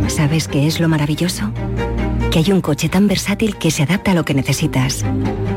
[0.08, 1.50] ¿Sabes qué es lo maravilloso?
[2.30, 5.04] Que hay un coche tan versátil que se adapta a lo que necesitas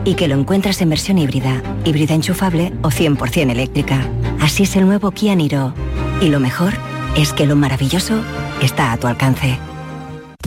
[0.06, 4.08] y que lo encuentras en versión híbrida, híbrida enchufable o 100% eléctrica.
[4.40, 5.74] Así es el nuevo Kia Niro.
[6.22, 6.74] Y lo mejor
[7.16, 8.22] es que lo maravilloso
[8.62, 9.58] está a tu alcance.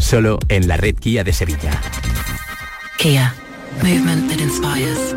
[0.01, 1.73] Solo en la red Kia de Sevilla.
[2.99, 3.35] Kia.
[3.83, 5.15] Movement that inspires.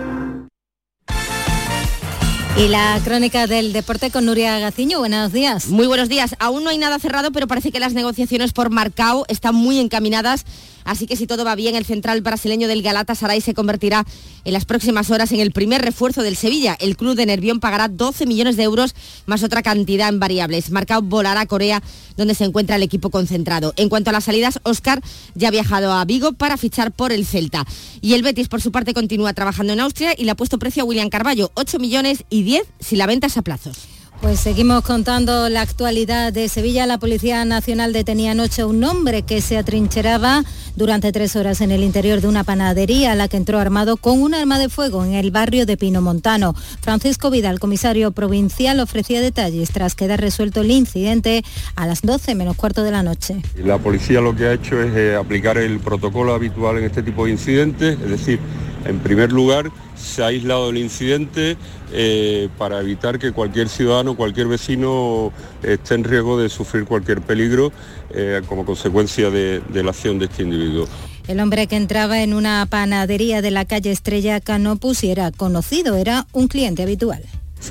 [2.56, 5.00] Y la crónica del deporte con Nuria Gaciño.
[5.00, 5.70] Buenos días.
[5.70, 6.36] Muy buenos días.
[6.38, 10.46] Aún no hay nada cerrado, pero parece que las negociaciones por Marcao están muy encaminadas
[10.86, 14.06] Así que si todo va bien, el central brasileño del Galatasaray se convertirá
[14.46, 16.76] en las próximas horas en el primer refuerzo del Sevilla.
[16.80, 20.72] El club de Nervión pagará 12 millones de euros más otra cantidad en variables.
[20.72, 21.82] Marcao volará a Corea,
[22.18, 23.74] donde se encuentra el equipo concentrado.
[23.78, 25.02] En cuanto a las salidas, Oscar
[25.36, 27.66] ya ha viajado a Vigo para fichar por el Celta.
[28.02, 30.84] Y el Betis, por su parte, continúa trabajando en Austria y le ha puesto precio
[30.84, 33.78] a William Carballo, 8 millones y 10 si la venta es a plazos.
[34.24, 36.86] Pues seguimos contando la actualidad de Sevilla.
[36.86, 40.46] La Policía Nacional detenía anoche un hombre que se atrincheraba
[40.78, 44.22] durante tres horas en el interior de una panadería a la que entró armado con
[44.22, 46.56] un arma de fuego en el barrio de Pino Montano.
[46.80, 51.44] Francisco Vidal, comisario provincial, ofrecía detalles tras quedar resuelto el incidente
[51.76, 53.42] a las 12 menos cuarto de la noche.
[53.58, 57.26] La policía lo que ha hecho es eh, aplicar el protocolo habitual en este tipo
[57.26, 58.40] de incidentes, es decir,
[58.86, 61.58] en primer lugar, se ha aislado el incidente
[61.94, 67.72] eh, para evitar que cualquier ciudadano, cualquier vecino esté en riesgo de sufrir cualquier peligro
[68.12, 70.88] eh, como consecuencia de, la acción de este individuo.
[71.28, 75.96] El hombre que entraba en una panadería de la calle Estrella Canopus y era conocido,
[75.96, 77.24] era un cliente habitual.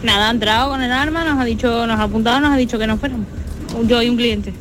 [0.03, 2.79] Nada, ha entrado con el arma, nos ha dicho, nos ha apuntado, nos ha dicho
[2.79, 3.27] que no fuéramos.
[3.87, 4.53] Yo y un cliente.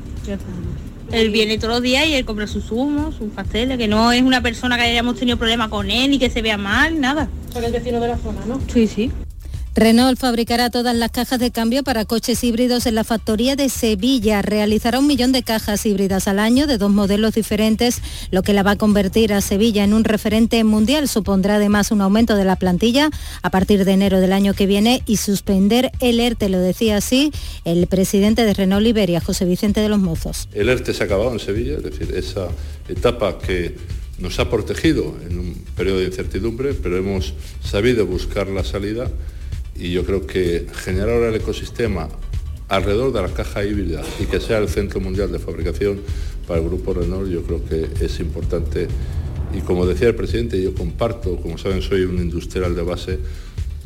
[1.11, 4.21] Él viene todos los días y él compra sus zumos, sus pasteles, que no es
[4.21, 7.27] una persona que hayamos tenido problema con él, ni que se vea mal, nada.
[7.51, 8.59] Son el vecino de la zona, ¿no?
[8.71, 9.11] Sí, sí.
[9.73, 14.41] Renault fabricará todas las cajas de cambio para coches híbridos en la factoría de Sevilla.
[14.41, 18.63] Realizará un millón de cajas híbridas al año de dos modelos diferentes, lo que la
[18.63, 21.07] va a convertir a Sevilla en un referente mundial.
[21.07, 23.09] Supondrá además un aumento de la plantilla
[23.43, 27.31] a partir de enero del año que viene y suspender el ERTE, lo decía así
[27.63, 30.49] el presidente de Renault Liberia, José Vicente de los Mozos.
[30.53, 32.49] El ERTE se ha acabado en Sevilla, es decir, esa
[32.89, 33.77] etapa que
[34.19, 39.09] nos ha protegido en un periodo de incertidumbre, pero hemos sabido buscar la salida
[39.75, 42.09] y yo creo que generar ahora el ecosistema
[42.71, 45.99] alrededor de la caja híbrida y que sea el centro mundial de fabricación
[46.47, 48.87] para el grupo Renault, yo creo que es importante.
[49.53, 53.19] Y como decía el presidente, yo comparto, como saben, soy un industrial de base,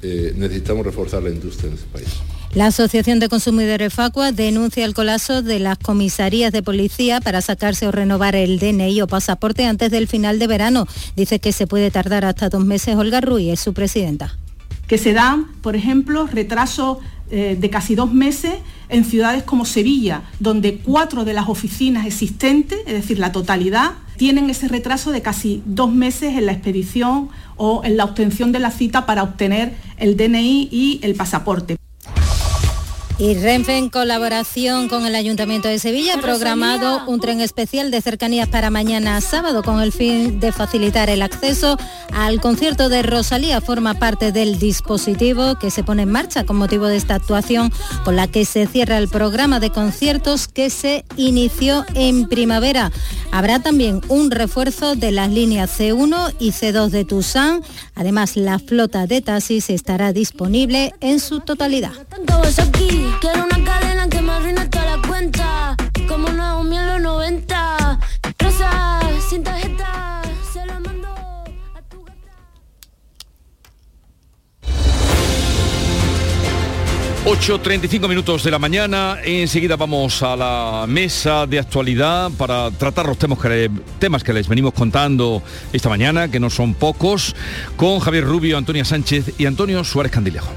[0.03, 2.07] eh, necesitamos reforzar la industria en este país.
[2.53, 7.87] La Asociación de Consumidores Facua denuncia el colapso de las comisarías de policía para sacarse
[7.87, 10.87] o renovar el DNI o pasaporte antes del final de verano.
[11.15, 12.95] Dice que se puede tardar hasta dos meses.
[12.95, 14.37] Olga Ruiz es su presidenta
[14.87, 16.99] que se dan, por ejemplo, retrasos
[17.31, 18.53] eh, de casi dos meses
[18.87, 24.49] en ciudades como Sevilla, donde cuatro de las oficinas existentes, es decir, la totalidad, tienen
[24.49, 28.71] ese retraso de casi dos meses en la expedición o en la obtención de la
[28.71, 31.77] cita para obtener el DNI y el pasaporte.
[33.17, 38.01] Y Renfe, en colaboración con el Ayuntamiento de Sevilla, ha programado un tren especial de
[38.01, 41.77] cercanías para mañana sábado con el fin de facilitar el acceso
[42.13, 43.61] al concierto de Rosalía.
[43.61, 47.71] Forma parte del dispositivo que se pone en marcha con motivo de esta actuación
[48.03, 52.91] con la que se cierra el programa de conciertos que se inició en primavera.
[53.31, 57.63] Habrá también un refuerzo de las líneas C1 y C2 de Tucson.
[57.95, 61.93] Además, la flota de taxis estará disponible en su totalidad.
[63.21, 65.75] Quiero una cadena que me arruine toda la cuenta.
[66.07, 67.99] Como Naomi en los 90.
[68.39, 68.99] Rosa,
[69.29, 71.07] sin tarjeta, se la mando.
[77.25, 83.17] 8.35 minutos de la mañana, enseguida vamos a la mesa de actualidad para tratar los
[83.17, 85.41] temas que, temas que les venimos contando
[85.73, 87.35] esta mañana, que no son pocos,
[87.77, 90.51] con Javier Rubio, Antonia Sánchez y Antonio Suárez Candilejo.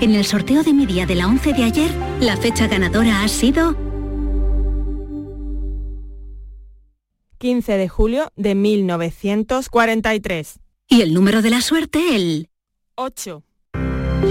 [0.00, 1.90] En el sorteo de mi día de la 11 de ayer,
[2.20, 3.74] la fecha ganadora ha sido
[7.38, 10.60] 15 de julio de 1943.
[10.88, 12.48] y el número de la suerte el
[12.96, 13.42] 8.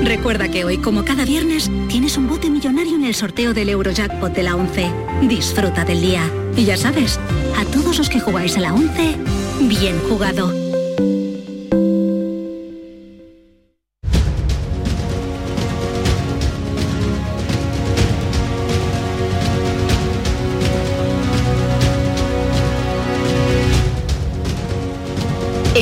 [0.04, 4.34] Recuerda que hoy, como cada viernes, tienes un bote millonario en el sorteo del Eurojackpot
[4.34, 4.92] de la 11.
[5.24, 6.30] Disfruta del día.
[6.56, 7.20] Y ya sabes,
[7.58, 9.16] a todos los que jugáis a la 11,
[9.68, 10.65] bien jugado.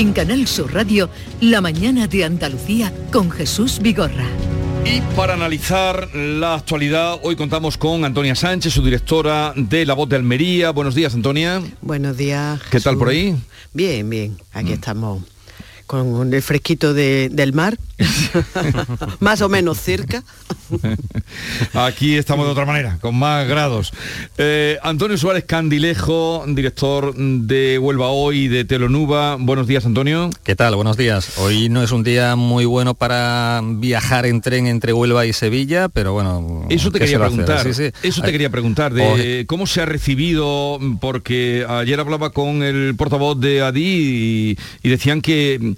[0.03, 4.25] En Canal Sur Radio, La mañana de Andalucía con Jesús Vigorra.
[4.83, 10.09] Y para analizar la actualidad, hoy contamos con Antonia Sánchez, su directora de La Voz
[10.09, 10.71] de Almería.
[10.71, 11.61] Buenos días, Antonia.
[11.81, 12.59] Buenos días.
[12.63, 12.99] ¿Qué tal Jesús.
[12.99, 13.33] por ahí?
[13.71, 14.37] Bien, bien.
[14.51, 15.23] Aquí estamos
[15.87, 17.77] con el fresquito de- del mar,
[19.19, 20.23] más o menos cerca.
[21.73, 23.91] Aquí estamos de otra manera, con más grados.
[24.37, 29.37] Eh, Antonio Suárez Candilejo, director de Huelva Hoy de Telonuba.
[29.39, 30.29] Buenos días, Antonio.
[30.43, 30.75] ¿Qué tal?
[30.75, 31.37] Buenos días.
[31.37, 35.89] Hoy no es un día muy bueno para viajar en tren entre Huelva y Sevilla,
[35.89, 36.65] pero bueno.
[36.69, 37.63] Eso te ¿qué quería preguntar.
[37.63, 37.91] Sí, sí.
[38.03, 42.95] Eso te Ay, quería preguntar de cómo se ha recibido, porque ayer hablaba con el
[42.95, 45.75] portavoz de ADI y, y decían que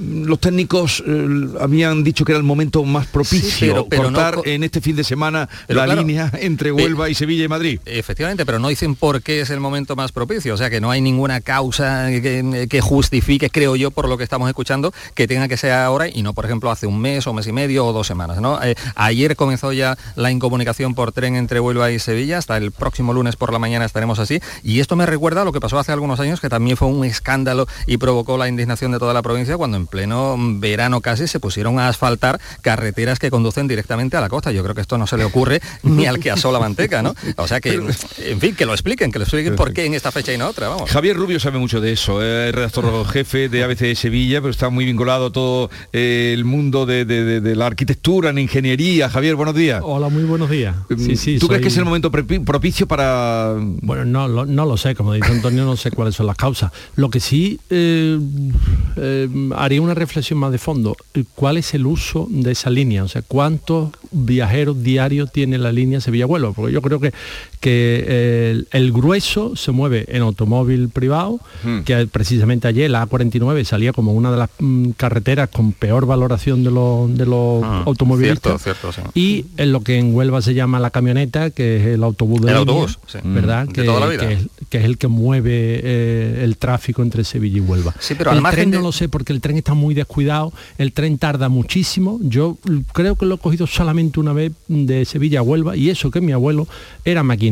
[0.00, 1.28] los técnicos eh,
[1.60, 4.64] habían dicho que era el momento más propicio Sí, pero- pero no cortar co- en
[4.64, 7.80] este fin de semana la claro, línea entre Huelva y Sevilla y Madrid.
[7.84, 10.54] Efectivamente, pero no dicen por qué es el momento más propicio.
[10.54, 14.24] O sea, que no hay ninguna causa que, que justifique, creo yo, por lo que
[14.24, 17.32] estamos escuchando, que tenga que ser ahora y no, por ejemplo, hace un mes o
[17.32, 18.40] mes y medio o dos semanas.
[18.40, 18.60] ¿no?
[18.62, 22.38] Eh, ayer comenzó ya la incomunicación por tren entre Huelva y Sevilla.
[22.38, 24.40] Hasta el próximo lunes por la mañana estaremos así.
[24.64, 27.04] Y esto me recuerda a lo que pasó hace algunos años, que también fue un
[27.04, 31.40] escándalo y provocó la indignación de toda la provincia cuando en pleno verano casi se
[31.40, 34.52] pusieron a asfaltar carreteras que conducen directamente a la costa.
[34.52, 37.14] Yo creo que esto no se le ocurre ni al que asó la manteca, ¿no?
[37.36, 40.10] O sea que, en fin, que lo expliquen, que lo expliquen por qué en esta
[40.12, 40.90] fecha y no otra, vamos.
[40.90, 44.68] Javier Rubio sabe mucho de eso, es redactor jefe de ABC de Sevilla, pero está
[44.70, 49.08] muy vinculado a todo eh, el mundo de, de- de- de la arquitectura, en ingeniería.
[49.08, 49.80] Javier, buenos días.
[49.84, 50.74] Hola, muy buenos días.
[50.96, 53.54] Sí, sí, ¿Tú crees que es el momento propicio para...?
[53.58, 56.72] Bueno, no, lo- no lo sé, como dice Antonio, no sé cuáles son las causas.
[56.96, 58.18] Lo que sí eh,
[58.96, 59.28] eh,
[59.58, 60.96] haría una reflexión más de fondo.
[61.34, 63.04] ¿Cuál es el uso de esa línea?
[63.04, 66.52] O sea, ¿cuántos viajeros diarios tiene la línea Sevilla-Huelva?
[66.52, 67.12] Porque yo creo que,
[67.60, 71.80] que el, el grueso se mueve en automóvil privado, Hmm.
[71.80, 76.62] que precisamente ayer la A49 salía como una de las mm, carreteras con peor valoración
[76.62, 78.62] de los, de los Ah, automovilistas.
[78.62, 79.20] cierto, cierto, sí.
[79.20, 82.52] Y en lo que en Huelva se llama la camioneta, que es el autobús de
[82.52, 83.18] El línea, autobús, sí.
[83.24, 83.64] ¿verdad?
[83.64, 84.20] Mm, de que, toda la vida.
[84.28, 87.92] que es, que es el que mueve eh, el tráfico entre Sevilla y Huelva.
[87.98, 89.94] Sí, pero al el margen tren de- no lo sé porque el tren está muy
[89.94, 92.20] descuidado, el tren tarda muchísimo.
[92.22, 92.56] Yo
[92.92, 96.20] creo que lo he cogido solamente una vez de Sevilla a Huelva y eso que
[96.20, 96.68] mi abuelo
[97.04, 97.47] era maquinista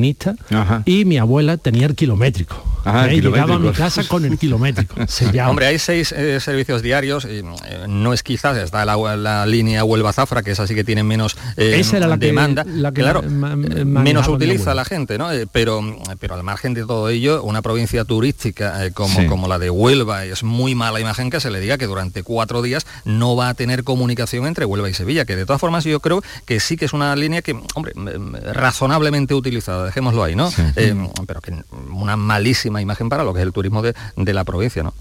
[0.84, 2.62] y mi abuela tenía el kilométrico.
[2.88, 3.22] Ah, el ¿eh?
[3.22, 4.94] Llegaba a mi casa con el kilométrico.
[5.49, 9.82] Hombre, hay seis eh, servicios diarios, y, eh, no es quizás, está la, la línea
[9.82, 12.64] Huelva-Zafra, que es así que tiene menos eh, Esa era la que- demanda.
[12.64, 15.32] la que claro, ma- ma- eh, menos utiliza la gente, ¿no?
[15.32, 15.80] Eh, pero,
[16.20, 19.26] pero al margen de todo ello, una provincia turística eh, como, Sí.
[19.26, 22.62] como la de Huelva es muy mala imagen que se le diga que durante cuatro
[22.62, 25.99] días no va a tener comunicación entre Huelva y Sevilla, que de todas formas yo
[25.99, 30.37] creo que sí que es una línea que, hombre, m- m- razonablemente utilizada, dejémoslo ahí,
[30.37, 30.51] ¿no?
[30.76, 30.95] Eh,
[31.26, 31.55] pero que
[31.93, 34.93] una malísima imagen para lo que es el turismo de, de la provincia, ¿no?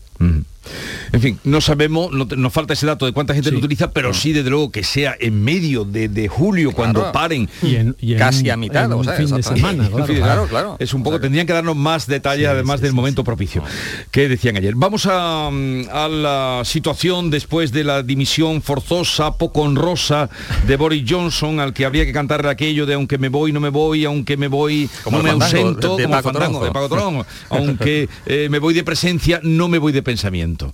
[1.14, 4.14] En fin, no sabemos, no nos falta ese dato de cuánta gente lo utiliza, pero
[4.16, 7.48] sí desde luego que sea en medio de, de julio cuando paren.
[7.62, 10.06] Y en- y en casi a mitad, o sea, fin de semana, claro.
[10.08, 10.76] Fin, Claro, claro.
[10.80, 13.64] Es un poco, tendrían que darnos más detalles además del momento propicio
[14.10, 14.74] que decían ayer.
[14.76, 20.30] Vamos a, mm, a la situación después de la dimisión forzosa, poco honrosa
[20.66, 23.70] de Boris Johnson, al que habría que cantarle aquello de aunque me voy, no me
[23.70, 26.72] voy, aunque me voy, Como no me fandango ausento, de- de como Paco fandango de.
[26.72, 30.74] Paco aunque eh, me voy de presencia, no me voy de pensamiento.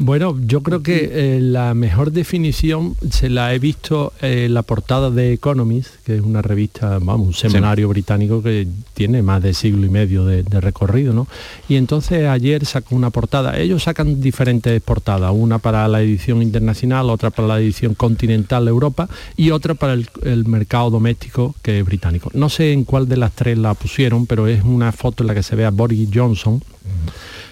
[0.00, 5.10] Bueno, yo creo que eh, la mejor definición se la he visto en la portada
[5.10, 9.84] de Economist, que es una revista, vamos, un semanario británico que tiene más de siglo
[9.84, 11.26] y medio de, de recorrido, ¿no?
[11.68, 13.58] Y entonces ayer sacó una portada.
[13.58, 19.08] Ellos sacan diferentes portadas, una para la edición internacional, otra para la edición continental Europa
[19.36, 22.30] y otra para el, el mercado doméstico que es británico.
[22.34, 25.34] No sé en cuál de las tres la pusieron, pero es una foto en la
[25.34, 26.62] que se ve a Boris Johnson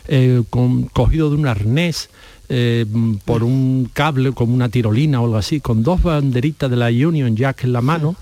[0.08, 2.08] eh, con- cogido de un arnés
[2.48, 2.86] eh,
[3.24, 7.34] por un cable como una tirolina o algo así, con dos banderitas de la Union
[7.36, 8.14] Jack en la mano,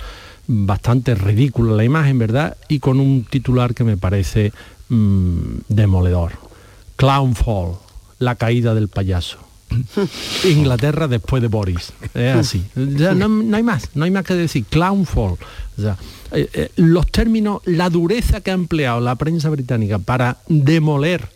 [0.47, 2.57] bastante ridícula la imagen, ¿verdad?
[2.69, 4.53] Y con un titular que me parece
[4.89, 6.33] mm, demoledor.
[6.97, 7.73] Clown Fall,
[8.19, 9.39] la caída del payaso.
[10.45, 11.93] Inglaterra después de Boris.
[12.15, 12.65] Es así.
[12.75, 14.65] Ya no, hay más, no hay más que decir.
[14.65, 15.37] Clown Fall.
[15.77, 15.97] O sea,
[16.33, 21.29] eh, eh, los términos, la dureza que ha empleado la prensa británica para demoler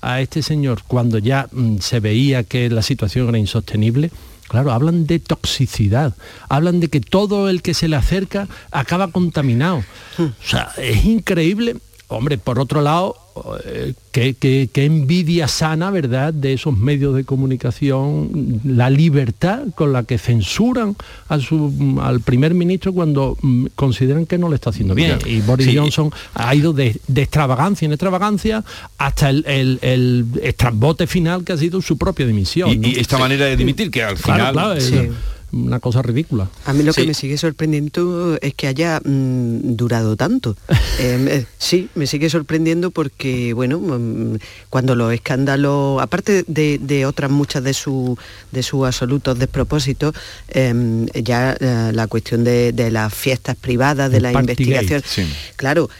[0.00, 4.10] a este señor cuando ya mm, se veía que la situación era insostenible,
[4.48, 6.14] claro, hablan de toxicidad,
[6.48, 9.84] hablan de que todo el que se le acerca acaba contaminado.
[10.18, 11.76] O sea, es increíble.
[12.08, 13.16] Hombre, por otro lado,
[13.64, 19.92] eh, qué, qué- qué envidia sana, ¿verdad?, de esos medios de comunicación, la libertad con
[19.92, 20.94] la que censuran
[21.28, 25.18] a su, al primer ministro cuando mm, consideran que no le está haciendo bien.
[25.26, 25.76] Y Boris Sí.
[25.76, 28.62] Johnson ha ido de, de extravagancia en extravagancia
[28.98, 32.70] hasta el, el, el estrambote final que ha sido su propia dimisión.
[32.70, 32.88] Y, ¿no?
[32.88, 34.52] y esta manera de dimitir, que al final...
[34.52, 35.08] claro, es Sí.
[35.52, 36.48] Una cosa ridícula.
[36.64, 40.56] A mí lo que me sigue sorprendiendo es que haya mm, durado tanto.
[40.98, 44.38] Eh, eh, sí, me sigue sorprendiendo porque, bueno, mm,
[44.70, 48.16] cuando los escándalos, aparte de, de otras muchas de, su,
[48.50, 50.14] de sus absolutos despropósitos,
[50.48, 55.30] eh, ya eh, la cuestión de, de las fiestas privadas, de El la investigación, sí.
[55.56, 55.90] claro,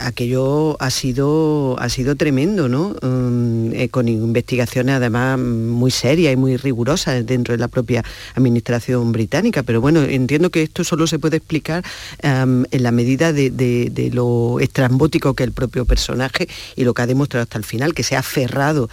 [0.00, 2.94] aquello ha sido ha sido tremendo no
[3.32, 8.04] Mm, eh, con investigaciones además muy serias y muy rigurosas dentro de la propia
[8.34, 9.62] administración británica.
[9.62, 11.84] Pero bueno entiendo que esto solo se puede explicar
[12.22, 17.42] en la medida de, lo estrambótico que el propio personaje y lo que ha demostrado
[17.42, 18.88] hasta el final que se ha aferrado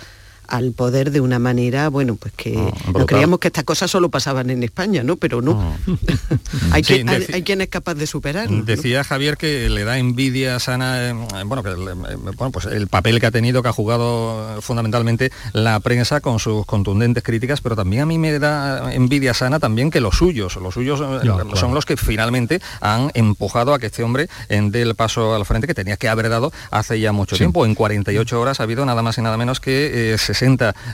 [0.50, 3.06] al poder de una manera, bueno, pues que nos brutal.
[3.06, 5.16] creíamos que estas cosas solo pasaban en España, ¿no?
[5.18, 5.76] Pero no.
[6.72, 8.58] hay, Sí, quien, hay, quien es capaz de superarlo.
[8.58, 8.64] ¿no?
[8.64, 11.14] Decía Javier que le da envidia sana, eh,
[11.46, 15.80] bueno, que eh, bueno, pues el papel que ha tenido, que ha jugado fundamentalmente la
[15.80, 20.00] prensa con sus contundentes críticas, pero también a mí me da envidia sana también que
[20.02, 21.74] los suyos, los suyos eh, son claro.
[21.74, 25.68] los que finalmente han empujado a que este hombre en dé el paso al frente
[25.68, 27.40] que tenía que haber dado hace ya mucho Sí.
[27.40, 27.66] tiempo.
[27.66, 30.39] En 48 horas ha habido nada más y nada menos que eh, 60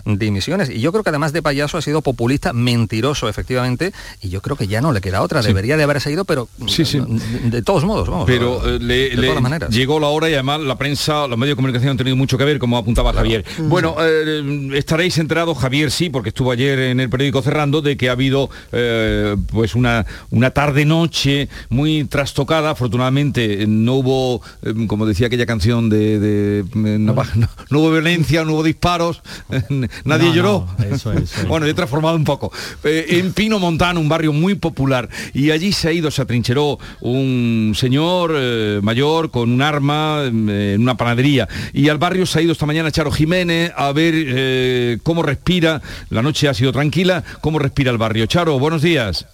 [0.06, 0.70] dimisiones.
[0.70, 4.56] Y yo creo que además de payaso ha sido populista, mentiroso efectivamente, y yo creo
[4.56, 5.41] que ya no le queda otra.
[5.41, 5.48] Sí.
[5.48, 7.00] Debería de haberse ido, pero Sí, sí.
[7.00, 8.26] de, de todos modos, vamos.
[8.26, 9.70] Pero eh, le, de le todas maneras.
[9.70, 12.46] llegó la hora y además la prensa, los medios de comunicación han tenido mucho que
[12.46, 13.46] ver, como apuntaba Javier.
[13.60, 18.10] Bueno, eh, estaréis enterados, Javier sí, porque estuvo ayer en el periódico cerrando, de que
[18.10, 22.72] ha habido eh, pues una, una tarde-noche muy trastocada.
[22.72, 24.41] Afortunadamente no hubo,
[24.88, 26.66] como decía aquella canción de, de,
[27.00, 29.22] no, no- no hubo violencia, no hubo disparos,
[30.04, 30.68] Nadie No, lloró.
[30.78, 31.48] no, eso es, eso es.
[31.48, 32.52] bueno, he transformado un poco.
[32.84, 36.80] Eh, en Pino Montano, un barrio muy popular, y allí se ha ido, se atrincheró
[37.02, 41.48] un señor eh, mayor con un arma eh, en una panadería.
[41.74, 45.82] Y al barrio se ha ido esta mañana Charo Jiménez a ver eh, cómo respira.
[46.10, 48.26] La noche ha sido tranquila, cómo respira el barrio.
[48.26, 49.26] Charo, buenos días.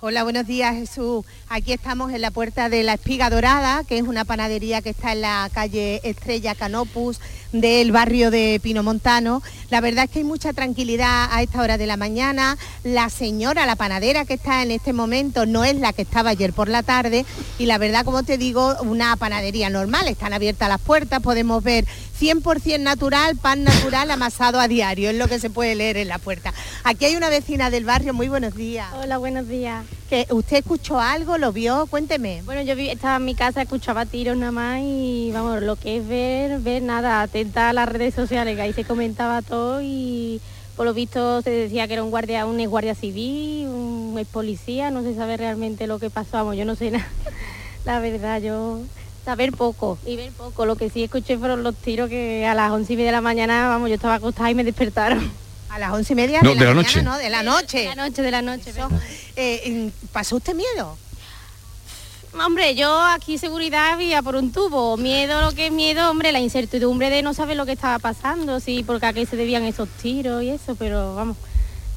[0.00, 1.24] Hola, buenos días Jesús.
[1.48, 5.10] Aquí estamos en la puerta de la Espiga Dorada, que es una panadería que está
[5.10, 7.18] en la calle Estrella Canopus
[7.52, 9.42] del barrio de Pino Montano.
[9.70, 12.56] La verdad es que hay mucha tranquilidad a esta hora de la mañana.
[12.84, 16.52] La señora, la panadera que está en este momento no es la que estaba ayer
[16.52, 17.24] por la tarde
[17.58, 20.08] y la verdad, como te digo, una panadería normal.
[20.08, 21.86] Están abiertas las puertas, podemos ver
[22.20, 26.18] 100% natural, pan natural amasado a diario, es lo que se puede leer en la
[26.18, 26.52] puerta.
[26.84, 28.88] Aquí hay una vecina del barrio, muy buenos días.
[28.94, 29.84] Hola, buenos días.
[30.08, 31.86] Que ¿Usted escuchó algo, lo vio?
[31.86, 32.40] Cuénteme.
[32.46, 36.08] Bueno, yo estaba en mi casa, escuchaba tiros nada más y vamos, lo que es
[36.08, 40.40] ver, ver nada, atenta a las redes sociales, que ahí se comentaba todo y
[40.76, 44.30] por lo visto se decía que era un guardia, un ex guardia civil, un ex
[44.30, 47.06] policía, no se sabe realmente lo que pasó, vamos, yo no sé nada.
[47.84, 48.80] La verdad, yo
[49.26, 50.64] saber poco y ver poco.
[50.64, 53.20] Lo que sí escuché fueron los tiros que a las once y media de la
[53.20, 55.30] mañana, vamos, yo estaba acostada y me despertaron.
[55.70, 56.96] A las once y media No, de, de la la, noche.
[56.98, 57.18] mañana, ¿no?
[57.18, 57.78] De la noche.
[57.78, 58.70] De la noche, de la noche.
[58.70, 58.88] Eso,
[59.36, 60.96] eh, ¿Pasó usted miedo?
[62.44, 64.96] Hombre, yo aquí seguridad había por un tubo.
[64.96, 68.60] Miedo, lo que es miedo, hombre, la incertidumbre de no saber lo que estaba pasando,
[68.60, 71.36] sí, porque a qué se debían esos tiros y eso, pero vamos,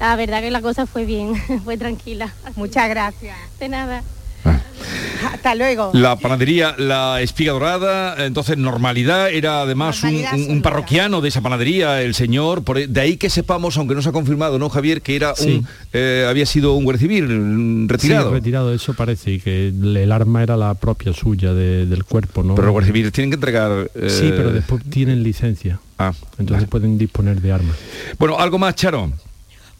[0.00, 2.32] la verdad que la cosa fue bien, fue tranquila.
[2.56, 3.36] Muchas gracias.
[3.60, 4.02] De nada.
[4.44, 5.90] Hasta luego.
[5.94, 11.28] La panadería La Espiga Dorada, entonces normalidad, era además un, Normalidad un- un parroquiano de
[11.28, 14.68] esa panadería, el señor, por, de ahí que sepamos, aunque no se ha confirmado, ¿no,
[14.68, 15.00] Javier?
[15.00, 15.58] Que era Sí.
[15.58, 18.28] un, eh, había sido un guardia civil mm, retirado.
[18.30, 22.42] Sí, retirado, eso parece, y que el arma era la propia suya de- del cuerpo,
[22.42, 22.54] ¿no?
[22.56, 23.90] Pero los civiles tienen que entregar...
[23.94, 25.78] eh, Sí, pero después tienen licencia.
[25.98, 27.76] Ah, Entonces pueden disponer de armas.
[28.18, 29.12] Bueno, algo más, Charo.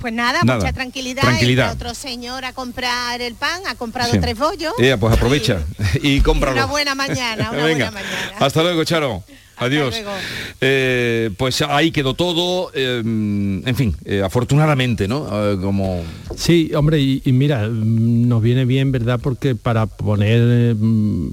[0.02, 0.58] Pues nada, Nada.
[0.58, 1.22] mucha tranquilidad.
[1.22, 1.72] Tranquilidad.
[1.72, 4.18] Entra otro señor a comprar el pan, ha comprado Sí.
[4.20, 4.74] tres bollos.
[4.76, 5.60] Pues aprovecha
[6.02, 6.56] y cómpralo.
[6.56, 8.36] Una buena mañana, una Venga, buena mañana.
[8.46, 9.22] hasta luego, Charo.
[9.58, 9.94] Adiós.
[10.60, 15.28] Eh, pues ahí quedó todo, eh, en fin, eh, afortunadamente, ¿no?
[15.52, 16.02] Eh, como
[16.36, 19.20] Sí, hombre, y, y mira, mm, nos viene bien, ¿verdad?
[19.22, 21.28] Porque para poner eh, mm,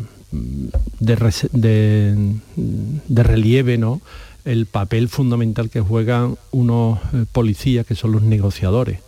[1.00, 4.00] de, res- de- de relieve, ¿no?
[4.46, 9.00] El papel fundamental que juegan unos eh, policías que son los negociadores.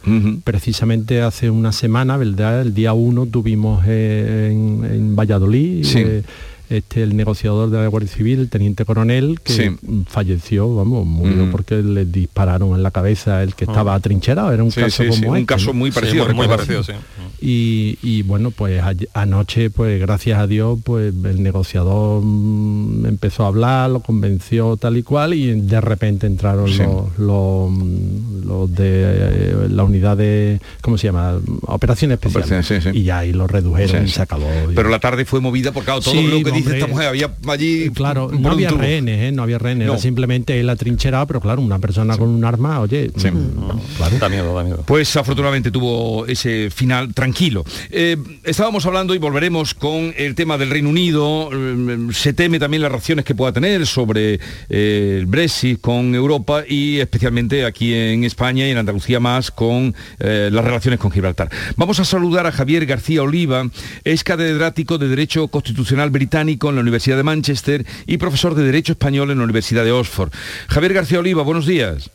[0.44, 2.62] Precisamente hace una semana, ¿verdad?
[2.62, 6.00] El día 1 tuvimos eh, en, en Valladolid Sí.
[6.00, 6.24] eh,
[6.72, 9.64] este, el negociador de la Guardia Civil, el teniente coronel, que Sí.
[10.08, 13.72] falleció, vamos, murió porque le dispararon en la cabeza el que Ah.
[13.72, 14.52] estaba atrincherado.
[14.52, 16.94] Era un Sí, caso sí, como sí, un este, muy parecido, muy parecido, sí.
[17.42, 23.46] Y, y bueno, pues a- anoche, pues gracias a Dios, pues el negociador mm, empezó
[23.46, 26.80] a hablar, lo convenció tal y cual, y de repente entraron Sí.
[26.84, 31.40] los, los, mm, los de eh, la unidad de, ¿cómo se llama?
[31.64, 32.48] Operaciones especiales.
[32.48, 32.98] Operaciones, sí, sí.
[33.00, 34.48] Y ya ahí lo redujeron Sí, y se acabó.
[34.76, 37.32] Pero la tarde fue movida por claro, todo Sí, lo que dice esta mujer, había
[37.48, 37.90] allí...
[37.92, 38.82] Claro, por no había tubo.
[38.82, 39.32] rehenes, ¿eh?
[39.32, 39.94] no había rehenes, No.
[39.94, 43.30] era simplemente él atrincherado, pero claro, una persona con un arma, oye, Sí.
[43.32, 44.18] mm, claro.
[44.20, 44.84] Da miedo, da miedo.
[44.86, 47.64] Pues afortunadamente tuvo ese final tranquilo.
[47.90, 51.50] Eh, estábamos hablando y volveremos con el tema del Reino Unido.
[51.54, 54.40] Eh, Se teme también las reacciones que pueda tener sobre
[54.70, 59.94] eh, el Brexit con Europa y especialmente aquí en España y en Andalucía más con
[60.20, 61.50] eh, las relaciones con Gibraltar.
[61.78, 63.68] Vamos a saludar a Javier García Oliva,
[64.04, 68.94] es catedrático de Derecho Constitucional Británico en la Universidad de Manchester y profesor de Derecho
[68.94, 70.32] Español en la Universidad de Oxford.
[70.68, 72.10] Javier García Oliva, buenos días.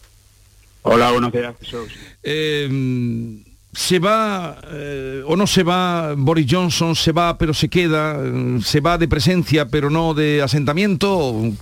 [0.82, 1.92] Hola, buenos días, Jesús.
[2.22, 6.94] Eh, ¿Se va eh, o no se va Boris Johnson?
[6.96, 8.18] ¿Se va pero se queda?
[8.62, 11.34] ¿Se va de presencia pero no de asentamiento?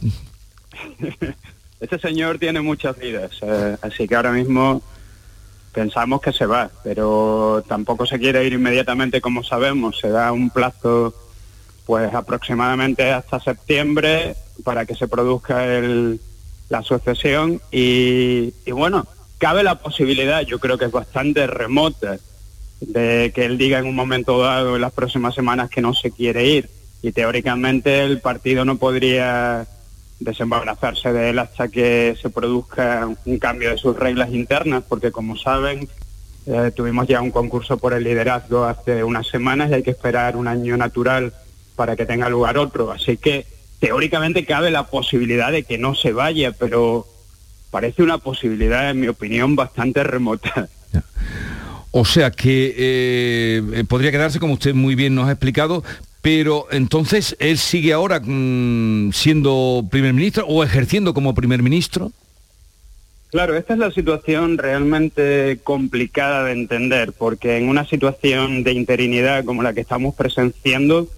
[1.80, 4.80] Este señor tiene muchas vidas, eh, así que ahora mismo
[5.74, 10.48] pensamos que se va, pero tampoco se quiere ir inmediatamente como sabemos, se da un
[10.48, 11.12] plazo
[11.86, 16.20] pues aproximadamente hasta septiembre para que se produzca el-
[16.70, 19.06] la sucesión y, y bueno,
[19.38, 22.16] cabe la posibilidad, yo creo que es bastante remota,
[22.80, 26.10] de que él diga en un momento dado en las próximas semanas que no se
[26.10, 26.68] quiere ir.
[27.02, 29.66] Y teóricamente el partido no podría
[30.20, 35.36] desembarazarse de él hasta que se produzca un cambio de sus reglas internas, porque como
[35.36, 35.88] saben,
[36.46, 40.36] eh, tuvimos ya un concurso por el liderazgo hace unas semanas y hay que esperar
[40.36, 41.32] un año natural
[41.76, 42.90] para que tenga lugar otro.
[42.90, 43.46] Así que
[43.80, 47.06] teóricamente cabe la posibilidad de que no se vaya, pero
[47.70, 50.68] parece una posibilidad, en mi opinión, bastante remota.
[51.96, 55.84] O sea que eh, eh, podría quedarse, como usted muy bien nos ha explicado,
[56.22, 62.10] pero entonces él sigue ahora mm, siendo primer ministro o ejerciendo como primer ministro.
[63.30, 69.44] Claro, esta es la situación realmente complicada de entender, porque en una situación de interinidad
[69.44, 71.08] como la que estamos presenciando,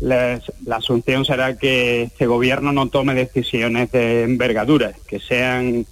[0.00, 0.40] la,
[0.70, 5.86] asunción será que este gobierno no tome decisiones de envergadura, que sean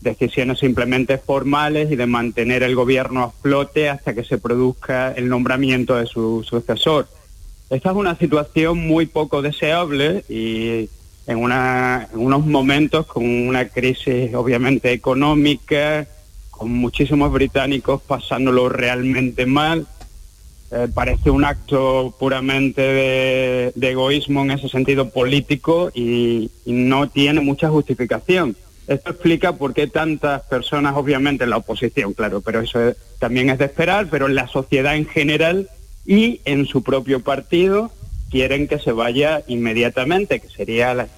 [0.00, 5.28] decisiones simplemente formales y de mantener el gobierno a flote hasta que se produzca el
[5.28, 7.08] nombramiento de su sucesor.
[7.70, 10.88] Esta es una situación muy poco deseable y
[11.26, 16.06] en, una, en unos momentos con una crisis obviamente económica,
[16.50, 19.86] con muchísimos británicos pasándolo realmente mal.
[20.72, 27.68] Eh, parece un acto puramente de, egoísmo en ese sentido político y, no tiene mucha
[27.68, 28.56] justificación.
[28.88, 33.50] Esto explica por qué tantas personas, obviamente en la oposición, claro, pero eso es- también
[33.50, 35.68] es de esperar, pero en la sociedad en general
[36.04, 37.92] y en su propio partido
[38.30, 41.08] quieren que se vaya inmediatamente, que sería la,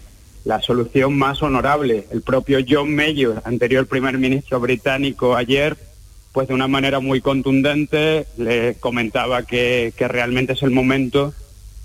[0.44, 2.07] la solución más honorable.
[2.11, 5.76] El propio John Mayor, anterior primer ministro británico, ayer,
[6.39, 11.34] pues de una manera muy contundente, le comentaba que, que realmente es el momento.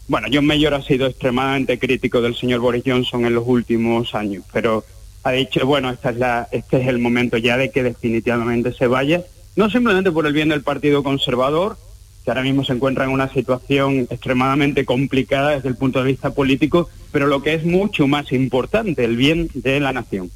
[0.08, 4.44] Bueno, John Mayor ha sido extremadamente crítico del señor Boris Johnson en los últimos años,
[4.54, 4.86] pero
[5.24, 8.86] ha dicho, bueno, esta es la, este es el momento ya de que definitivamente se
[8.86, 9.24] vaya,
[9.56, 11.76] no simplemente por el bien del Partido Conservador,
[12.24, 16.30] que ahora mismo se encuentra en una situación extremadamente complicada desde el punto de vista
[16.30, 20.30] político, pero lo que es mucho más importante, el bien de la nación.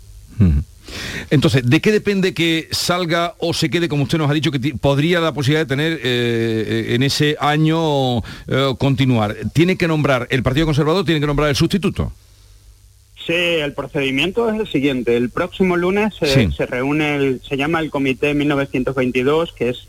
[1.30, 4.60] Entonces, ¿de qué depende que salga o se quede, como usted nos ha dicho, que
[4.80, 9.36] podría la posibilidad de tener eh, en ese año eh, continuar?
[9.54, 12.12] ¿Tiene que nombrar el Partido Conservador, tiene que nombrar el sustituto?
[13.26, 15.18] Sí, el procedimiento es el siguiente.
[15.18, 16.50] El próximo lunes Sí.
[16.56, 19.88] se reúne, el- se llama el Comité 1922, que es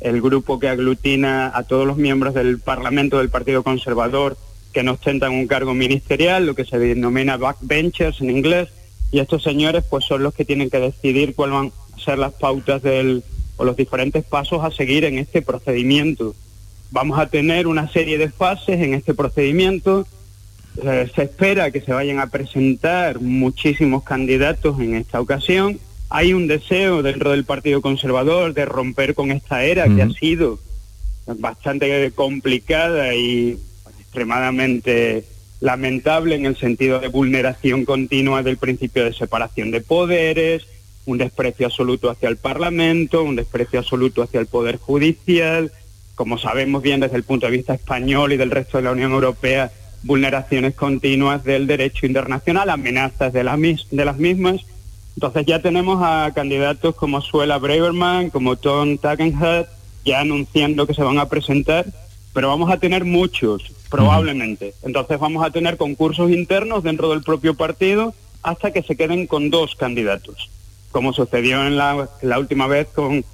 [0.00, 4.36] el grupo que aglutina a todos los miembros del Parlamento del Partido Conservador
[4.72, 8.68] que no ostentan un cargo ministerial, lo que se denomina backbenchers en inglés,
[9.12, 12.32] y estos señores pues son los que tienen que decidir cuáles van a ser las
[12.34, 13.22] pautas del,
[13.56, 16.34] o los diferentes pasos a seguir en este procedimiento.
[16.90, 20.06] Vamos a tener una serie de fases en este procedimiento,
[20.82, 25.78] eh, se espera que se vayan a presentar muchísimos candidatos en esta ocasión.
[26.10, 30.58] Hay un deseo dentro del Partido Conservador de romper con esta era que ha sido
[31.38, 33.58] bastante complicada y
[33.98, 35.24] extremadamente
[35.60, 40.66] lamentable en el sentido de vulneración continua del principio de separación de poderes,
[41.06, 45.72] un desprecio absoluto hacia el Parlamento, un desprecio absoluto hacia el Poder Judicial,
[46.14, 49.12] como sabemos bien desde el punto de vista español y del resto de la Unión
[49.12, 49.70] Europea,
[50.02, 54.60] vulneraciones continuas del derecho internacional, amenazas de, las de las mismas.
[55.16, 59.68] Entonces ya tenemos a candidatos como Suela Braverman, como Tom Tugendhat,
[60.04, 61.86] ya anunciando que se van a presentar,
[62.36, 64.74] pero vamos a tener muchos, probablemente.
[64.82, 68.12] Entonces vamos a tener concursos internos dentro del propio partido
[68.42, 70.50] hasta que se queden con dos candidatos,
[70.92, 73.24] como sucedió en la, la última vez con,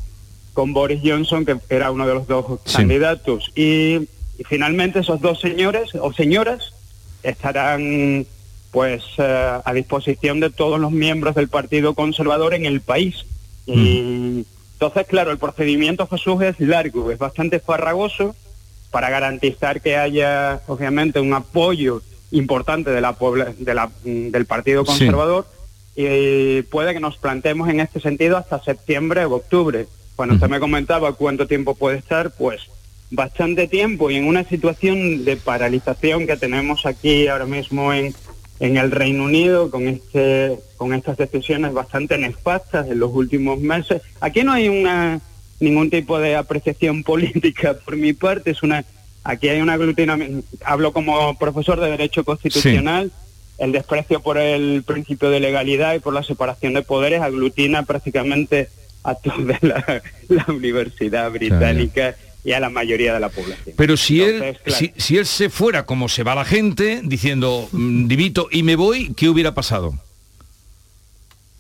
[0.53, 3.51] con Boris Johnson, que era uno de los dos candidatos.
[3.57, 4.03] Y,
[4.39, 6.73] y finalmente esos dos señores o señoras
[7.25, 8.25] estarán
[8.71, 13.27] pues eh, a disposición de todos los miembros del Partido Conservador en el país.
[13.67, 18.37] Y entonces, claro, el procedimiento Jesús es largo, es bastante farragoso
[18.93, 23.17] para garantizar que haya, obviamente, un apoyo importante de la,
[23.59, 24.87] de la- mm, del Partido Sí.
[24.87, 25.47] Conservador
[25.97, 29.87] y puede que nos planteemos en este sentido hasta septiembre o octubre.
[30.17, 32.63] Cuando usted me comentaba cuánto tiempo puede estar, pues
[33.11, 38.15] bastante tiempo y en una situación de paralización que tenemos aquí ahora mismo en,
[38.61, 44.01] en el Reino Unido con este con estas decisiones bastante nefastas en los últimos meses.
[44.21, 45.21] Aquí no hay una
[45.63, 48.85] ningún tipo de apreciación política por mi parte, es una
[49.25, 53.13] aquí hay un aglutinamiento, hablo como profesor de derecho constitucional,
[53.59, 58.69] el desprecio por el principio de legalidad y por la separación de poderes aglutina prácticamente
[59.05, 63.77] a toda la, la universidad británica y a la mayoría de la población.
[63.77, 64.79] Pero si él, claro.
[64.79, 68.75] si, si él se fuera como se va la gente, diciendo, mm, dimito y me
[68.75, 69.95] voy, ¿qué hubiera pasado?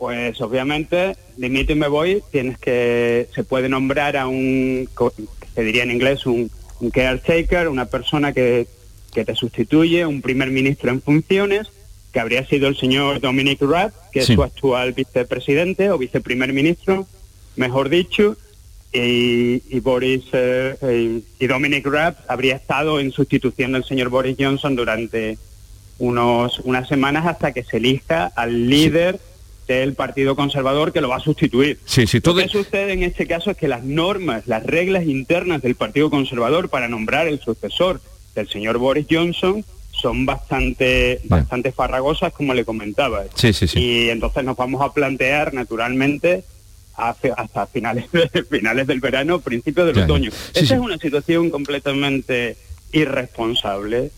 [0.03, 4.89] Pues obviamente, dimito y me voy, tienes que, se puede nombrar a un,
[5.55, 6.51] se diría en inglés, un,
[6.81, 8.67] un caretaker, una persona que,
[9.15, 11.69] que te sustituye, un primer ministro en funciones,
[12.13, 14.33] que habría sido el señor Dominic Raab, que Sí.
[14.33, 17.07] es su actual vicepresidente o viceprimer ministro,
[17.55, 18.37] mejor dicho,
[18.93, 24.37] y, y Boris eh, eh, y Dominic Raab habría estado en sustitución del señor Boris
[24.37, 25.39] Johnson durante
[26.01, 29.21] unos unas semanas hasta que se elija al líder
[29.69, 31.79] del Partido Conservador que lo va a sustituir.
[31.85, 35.05] Sí, sí, todo Lo que sucede en este caso es que las normas, las reglas
[35.07, 38.01] internas del Partido Conservador para nombrar el sucesor
[38.35, 43.25] del señor Boris Johnson son bastante, bastante farragosas, como le comentaba.
[43.35, 43.79] Sí, sí, sí.
[43.79, 46.45] Y entonces nos vamos a plantear, naturalmente,
[46.97, 50.31] hasta finales, de- finales del verano, principios del Ya, otoño.
[50.55, 52.57] Esa es una situación completamente
[52.93, 54.11] irresponsable.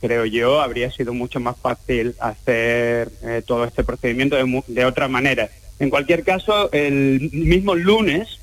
[0.00, 5.08] Creo yo, habría sido mucho más fácil hacer eh, todo este procedimiento de, de otra
[5.08, 5.50] manera.
[5.78, 8.38] En cualquier caso, el mismo lunes,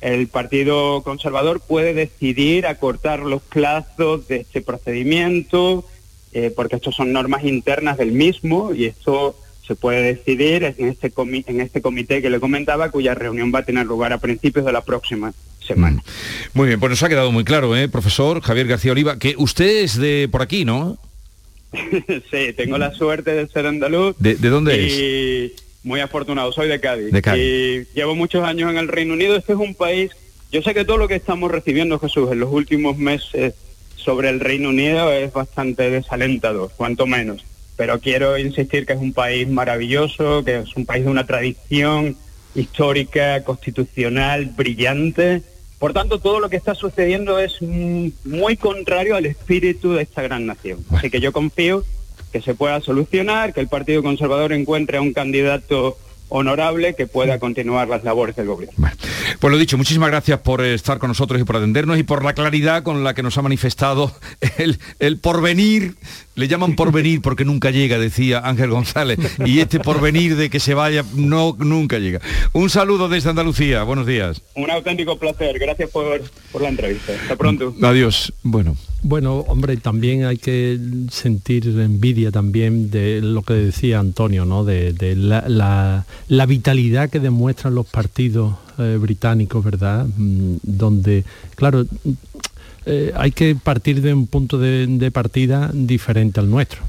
[0.00, 5.84] el Partido Conservador puede decidir acortar los plazos de este procedimiento,
[6.32, 11.12] eh, porque estos son normas internas del mismo y esto se puede decidir en este,
[11.12, 14.64] comi- en este comité que le comentaba, cuya reunión va a tener lugar a principios
[14.64, 15.32] de la próxima
[15.66, 16.02] semana.
[16.54, 19.78] Muy bien, pues nos ha quedado muy claro, ¿eh, profesor Javier García Oliva, que usted
[19.82, 20.98] es de por aquí, ¿no?
[21.72, 24.14] sí, tengo la suerte de ser andaluz.
[24.18, 24.92] ¿De, de dónde es?
[24.92, 25.52] y
[25.82, 27.10] muy afortunado, soy de Cádiz.
[27.12, 27.42] De Cádiz.
[27.42, 29.36] Y llevo muchos años en el Reino Unido.
[29.36, 30.10] Este es un país,
[30.52, 33.54] yo sé que todo lo que estamos recibiendo, Jesús, en los últimos meses
[33.96, 37.44] sobre el Reino Unido es bastante desalentador, cuanto menos.
[37.76, 42.16] Pero quiero insistir que es un país maravilloso, que es un país de una tradición
[42.54, 45.42] histórica, constitucional, brillante.
[45.78, 50.46] Por tanto, todo lo que está sucediendo es muy contrario al espíritu de esta gran
[50.46, 50.84] nación.
[50.90, 51.84] Así que yo confío
[52.32, 55.98] que se pueda solucionar, que el Partido Conservador encuentre a un candidato
[56.28, 58.88] honorable que pueda continuar las labores del gobierno.
[59.38, 62.32] Pues lo dicho, muchísimas gracias por estar con nosotros y por atendernos y por la
[62.32, 64.12] claridad con la que nos ha manifestado
[64.58, 65.94] el, el porvenir.
[66.36, 69.18] Le llaman porvenir porque nunca llega, decía Ángel González.
[69.46, 72.20] Y este porvenir de que se vaya no nunca llega.
[72.52, 73.82] Un saludo desde Andalucía.
[73.84, 74.42] Buenos días.
[74.54, 75.58] Un auténtico placer.
[75.58, 76.22] Gracias por,
[76.52, 77.14] por la entrevista.
[77.22, 77.74] Hasta pronto.
[77.82, 78.34] Adiós.
[78.42, 78.76] Bueno.
[79.02, 80.78] Bueno, hombre, también hay que
[81.10, 84.64] sentir envidia también de lo que decía Antonio, ¿no?
[84.64, 90.06] De, de la, la- la vitalidad que demuestran los partidos eh, británicos, ¿verdad?
[90.16, 91.24] Mm, Donde,
[91.54, 91.86] claro,
[92.86, 96.82] eh, hay que partir de un punto de, de partida diferente al nuestro.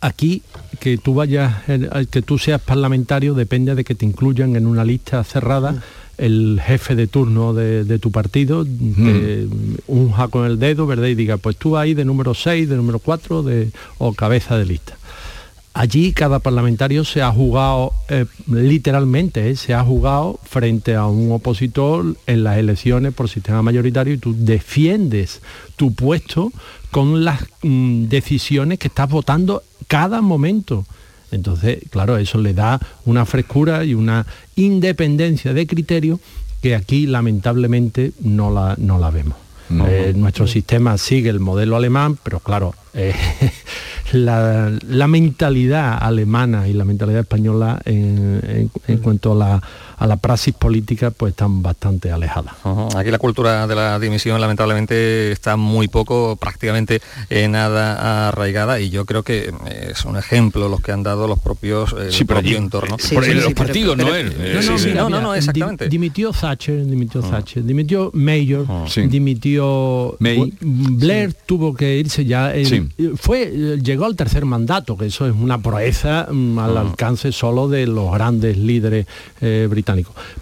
[0.00, 0.42] Aquí
[0.78, 4.84] que tú vayas, eh, que tú seas parlamentario depende de que te incluyan en una
[4.84, 5.82] lista cerrada
[6.16, 9.46] el jefe de turno de, de tu partido, te
[9.86, 11.06] unja con el dedo, ¿verdad?
[11.06, 14.66] Y diga, pues tú ahí de número 6, de número 4 de, o cabeza de
[14.66, 14.98] lista.
[15.72, 21.30] Allí cada parlamentario se ha jugado, eh, literalmente, eh, se ha jugado frente a un
[21.30, 25.40] opositor en las elecciones por sistema mayoritario y tú defiendes
[25.76, 26.52] tu puesto
[26.90, 30.84] con las mm, decisiones que estás votando cada momento.
[31.30, 36.18] Entonces, claro, eso le da una frescura y una independencia de criterio
[36.62, 39.36] que aquí lamentablemente no la, no la vemos.
[39.68, 39.86] No.
[39.86, 43.14] Eh, nuestro sistema sigue el modelo alemán, pero claro, eh,
[44.12, 49.62] la, la mentalidad alemana y la mentalidad española en, en- en cuanto a la,
[50.00, 52.54] a la praxis política pues están bastante alejadas.
[52.96, 58.90] Aquí la cultura de la dimisión lamentablemente está muy poco, prácticamente eh, nada arraigada y
[58.90, 62.12] yo creo que eh, es un ejemplo los que han dado los propios eh, el
[62.12, 62.96] Sí, pero propio allí- entorno.
[62.98, 64.04] Sí, por- sí, los sí, pero- partidos, ¿no?
[64.06, 65.88] pero- Eh, No, no, mira, no, no, exactamente.
[65.88, 68.66] dimitió Thatcher, dimitió Thatcher, dimitió Mayor,
[69.24, 70.52] dimitió May.
[70.60, 72.54] Blair tuvo que irse ya.
[72.54, 72.88] el- Sí.
[73.16, 77.68] Fue eh, llegó al tercer mandato, que eso es una proeza mm, al alcance solo
[77.68, 79.06] de los grandes líderes
[79.40, 79.66] eh,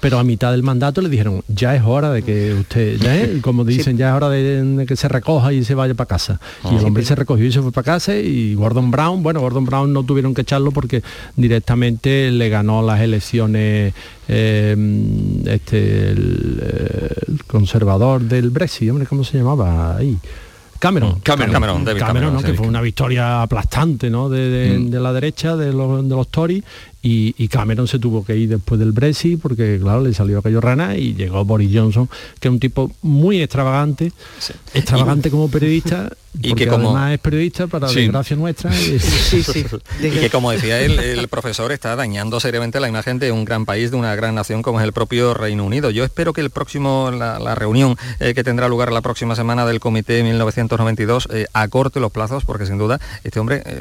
[0.01, 3.97] Pero a mitad del mandato le dijeron ya es hora de que usted, como dicen,
[3.97, 6.41] ya es hora de, de que se recoja y se vaya para casa.
[6.71, 9.65] Y el hombre se recogió y se fue para casa y Gordon Brown, bueno, Gordon
[9.65, 11.03] Brown no tuvieron que echarlo porque
[11.37, 13.95] directamente le ganó las elecciones
[14.29, 14.77] eh,
[15.47, 16.63] este el,
[17.29, 20.17] el conservador del Brexit, hombre, ¿cómo se llamaba ahí?
[20.79, 21.53] Cameron, Cameron.
[21.53, 24.29] Cameron, David Cameron, que fue una victoria aplastante ¿no?
[24.29, 26.63] de, de- de la derecha de los, de los Tories
[27.03, 30.61] y, y Cameron se tuvo que ir después del Brexit porque claro le salió aquello
[30.61, 32.09] rana y llegó Boris Johnson
[32.41, 34.13] que es un tipo muy extravagante
[34.75, 38.01] extravagante como periodista y porque que como- además es periodista para Sí.
[38.03, 38.99] desgracia nuestra y-
[40.07, 43.65] Y que como decía él, el profesor está dañando seriamente la imagen de un gran
[43.65, 45.91] país, de una gran nación como es el propio Reino Unido.
[45.91, 49.67] Yo espero que el próximo, la, la reunión eh, que tendrá lugar la próxima semana
[49.67, 53.81] del Comité 1992 eh, acorte los plazos, porque sin duda este hombre eh,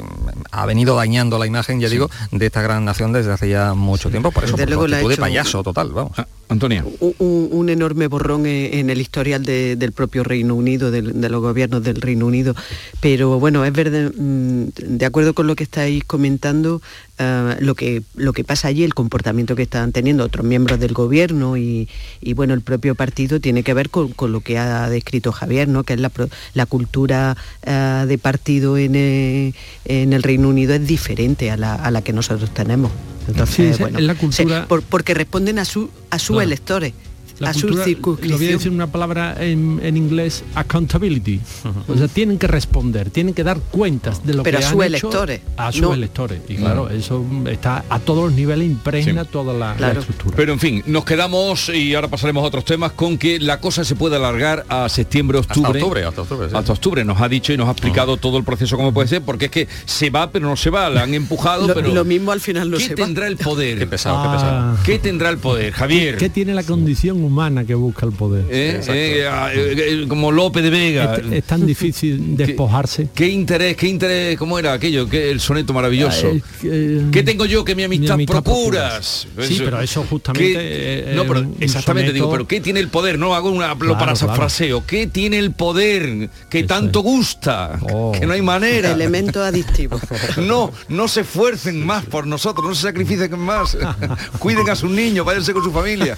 [0.50, 4.10] ha venido dañando la imagen, ya digo, de esta gran nación desde hace ya mucho
[4.10, 4.30] tiempo.
[4.30, 6.12] Por eso, Desde por luego ha de payaso total, vamos.
[6.50, 6.82] Antonia.
[7.18, 11.42] un, enorme borrón en, en el historial de- del propio Reino Unido, del- de los
[11.42, 12.54] gobiernos del Reino Unido.
[13.00, 16.80] Pero bueno, es verdad, mm, de acuerdo con lo que estáis comentando,
[17.18, 20.92] ah, lo, que, lo que pasa allí, el comportamiento que están teniendo otros miembros del
[20.92, 21.88] gobierno y,
[22.20, 25.68] y, bueno, el propio partido tiene que ver con, con lo que ha descrito Javier,
[25.68, 25.84] ¿no?
[25.84, 26.10] que es la,
[26.54, 29.52] la cultura ah, de partido en, eh,
[29.84, 32.90] en el Reino Unido es diferente a la, a la que nosotros tenemos.
[33.28, 36.42] Entonces, Sí, bueno, es la se- cultura- por- porque responden a, su, a sus Claro.
[36.42, 36.92] electores.
[37.38, 41.40] La a su cultura, lo voy a decir una palabra en, en inglés, accountability.
[41.86, 44.72] O sea, tienen que responder, tienen que dar cuentas de lo Pero que a sus
[44.78, 45.94] hecho electores, A sus no.
[45.94, 46.40] electores.
[46.48, 50.36] Y claro, eso está a todos los niveles, impregna toda la, la estructura.
[50.36, 53.84] Pero en fin, nos quedamos y ahora pasaremos a otros temas con que la cosa
[53.84, 55.80] se puede alargar a septiembre, octubre.
[55.80, 56.56] octubre, hasta octubre, sí.
[56.56, 57.04] Hasta octubre.
[57.04, 59.50] Nos ha dicho y nos ha explicado todo el proceso como puede ser, porque es
[59.50, 62.40] que se va pero no se va, la han empujado, Lo, pero lo mismo al
[62.40, 63.04] final no ¿qué se va.
[63.04, 63.78] tendrá el poder?
[63.78, 64.32] Qué pesado, qué Ah.
[64.32, 64.78] pesado.
[64.84, 66.16] ¿Qué tendrá el poder, Javier?
[66.16, 68.44] ¿Qué tiene la condición humana que busca el poder?
[68.50, 68.80] ¿Eh?
[68.88, 71.14] Eh, ah, eh, como Lope de Vega.
[71.14, 73.08] Es, es tan difícil despojarse.
[73.14, 75.08] ¿Qué interés, qué interés, cómo era aquello?
[75.08, 76.32] ¿Qué, el soneto maravilloso.
[76.64, 79.26] Eh, ¿Qué tengo yo que mi amistad, mi amistad procuras?
[79.42, 82.88] Sí, pero eso justamente, ¿Qué- eh, no, pero exactamente soneto- digo, pero ¿qué tiene el
[82.88, 83.18] poder?
[83.18, 84.84] No hago una lo Claro, parafraseo.
[84.86, 87.78] ¿Qué tiene el poder que tanto gusta?
[87.92, 88.12] Oh.
[88.12, 88.90] Que no hay manera.
[88.92, 90.00] Elemento adictivo.
[90.48, 93.76] No, no se esfuercen más por nosotros, no se sacrifiquen más.
[94.38, 96.14] Cuiden a sus niños, váyanse con su familia.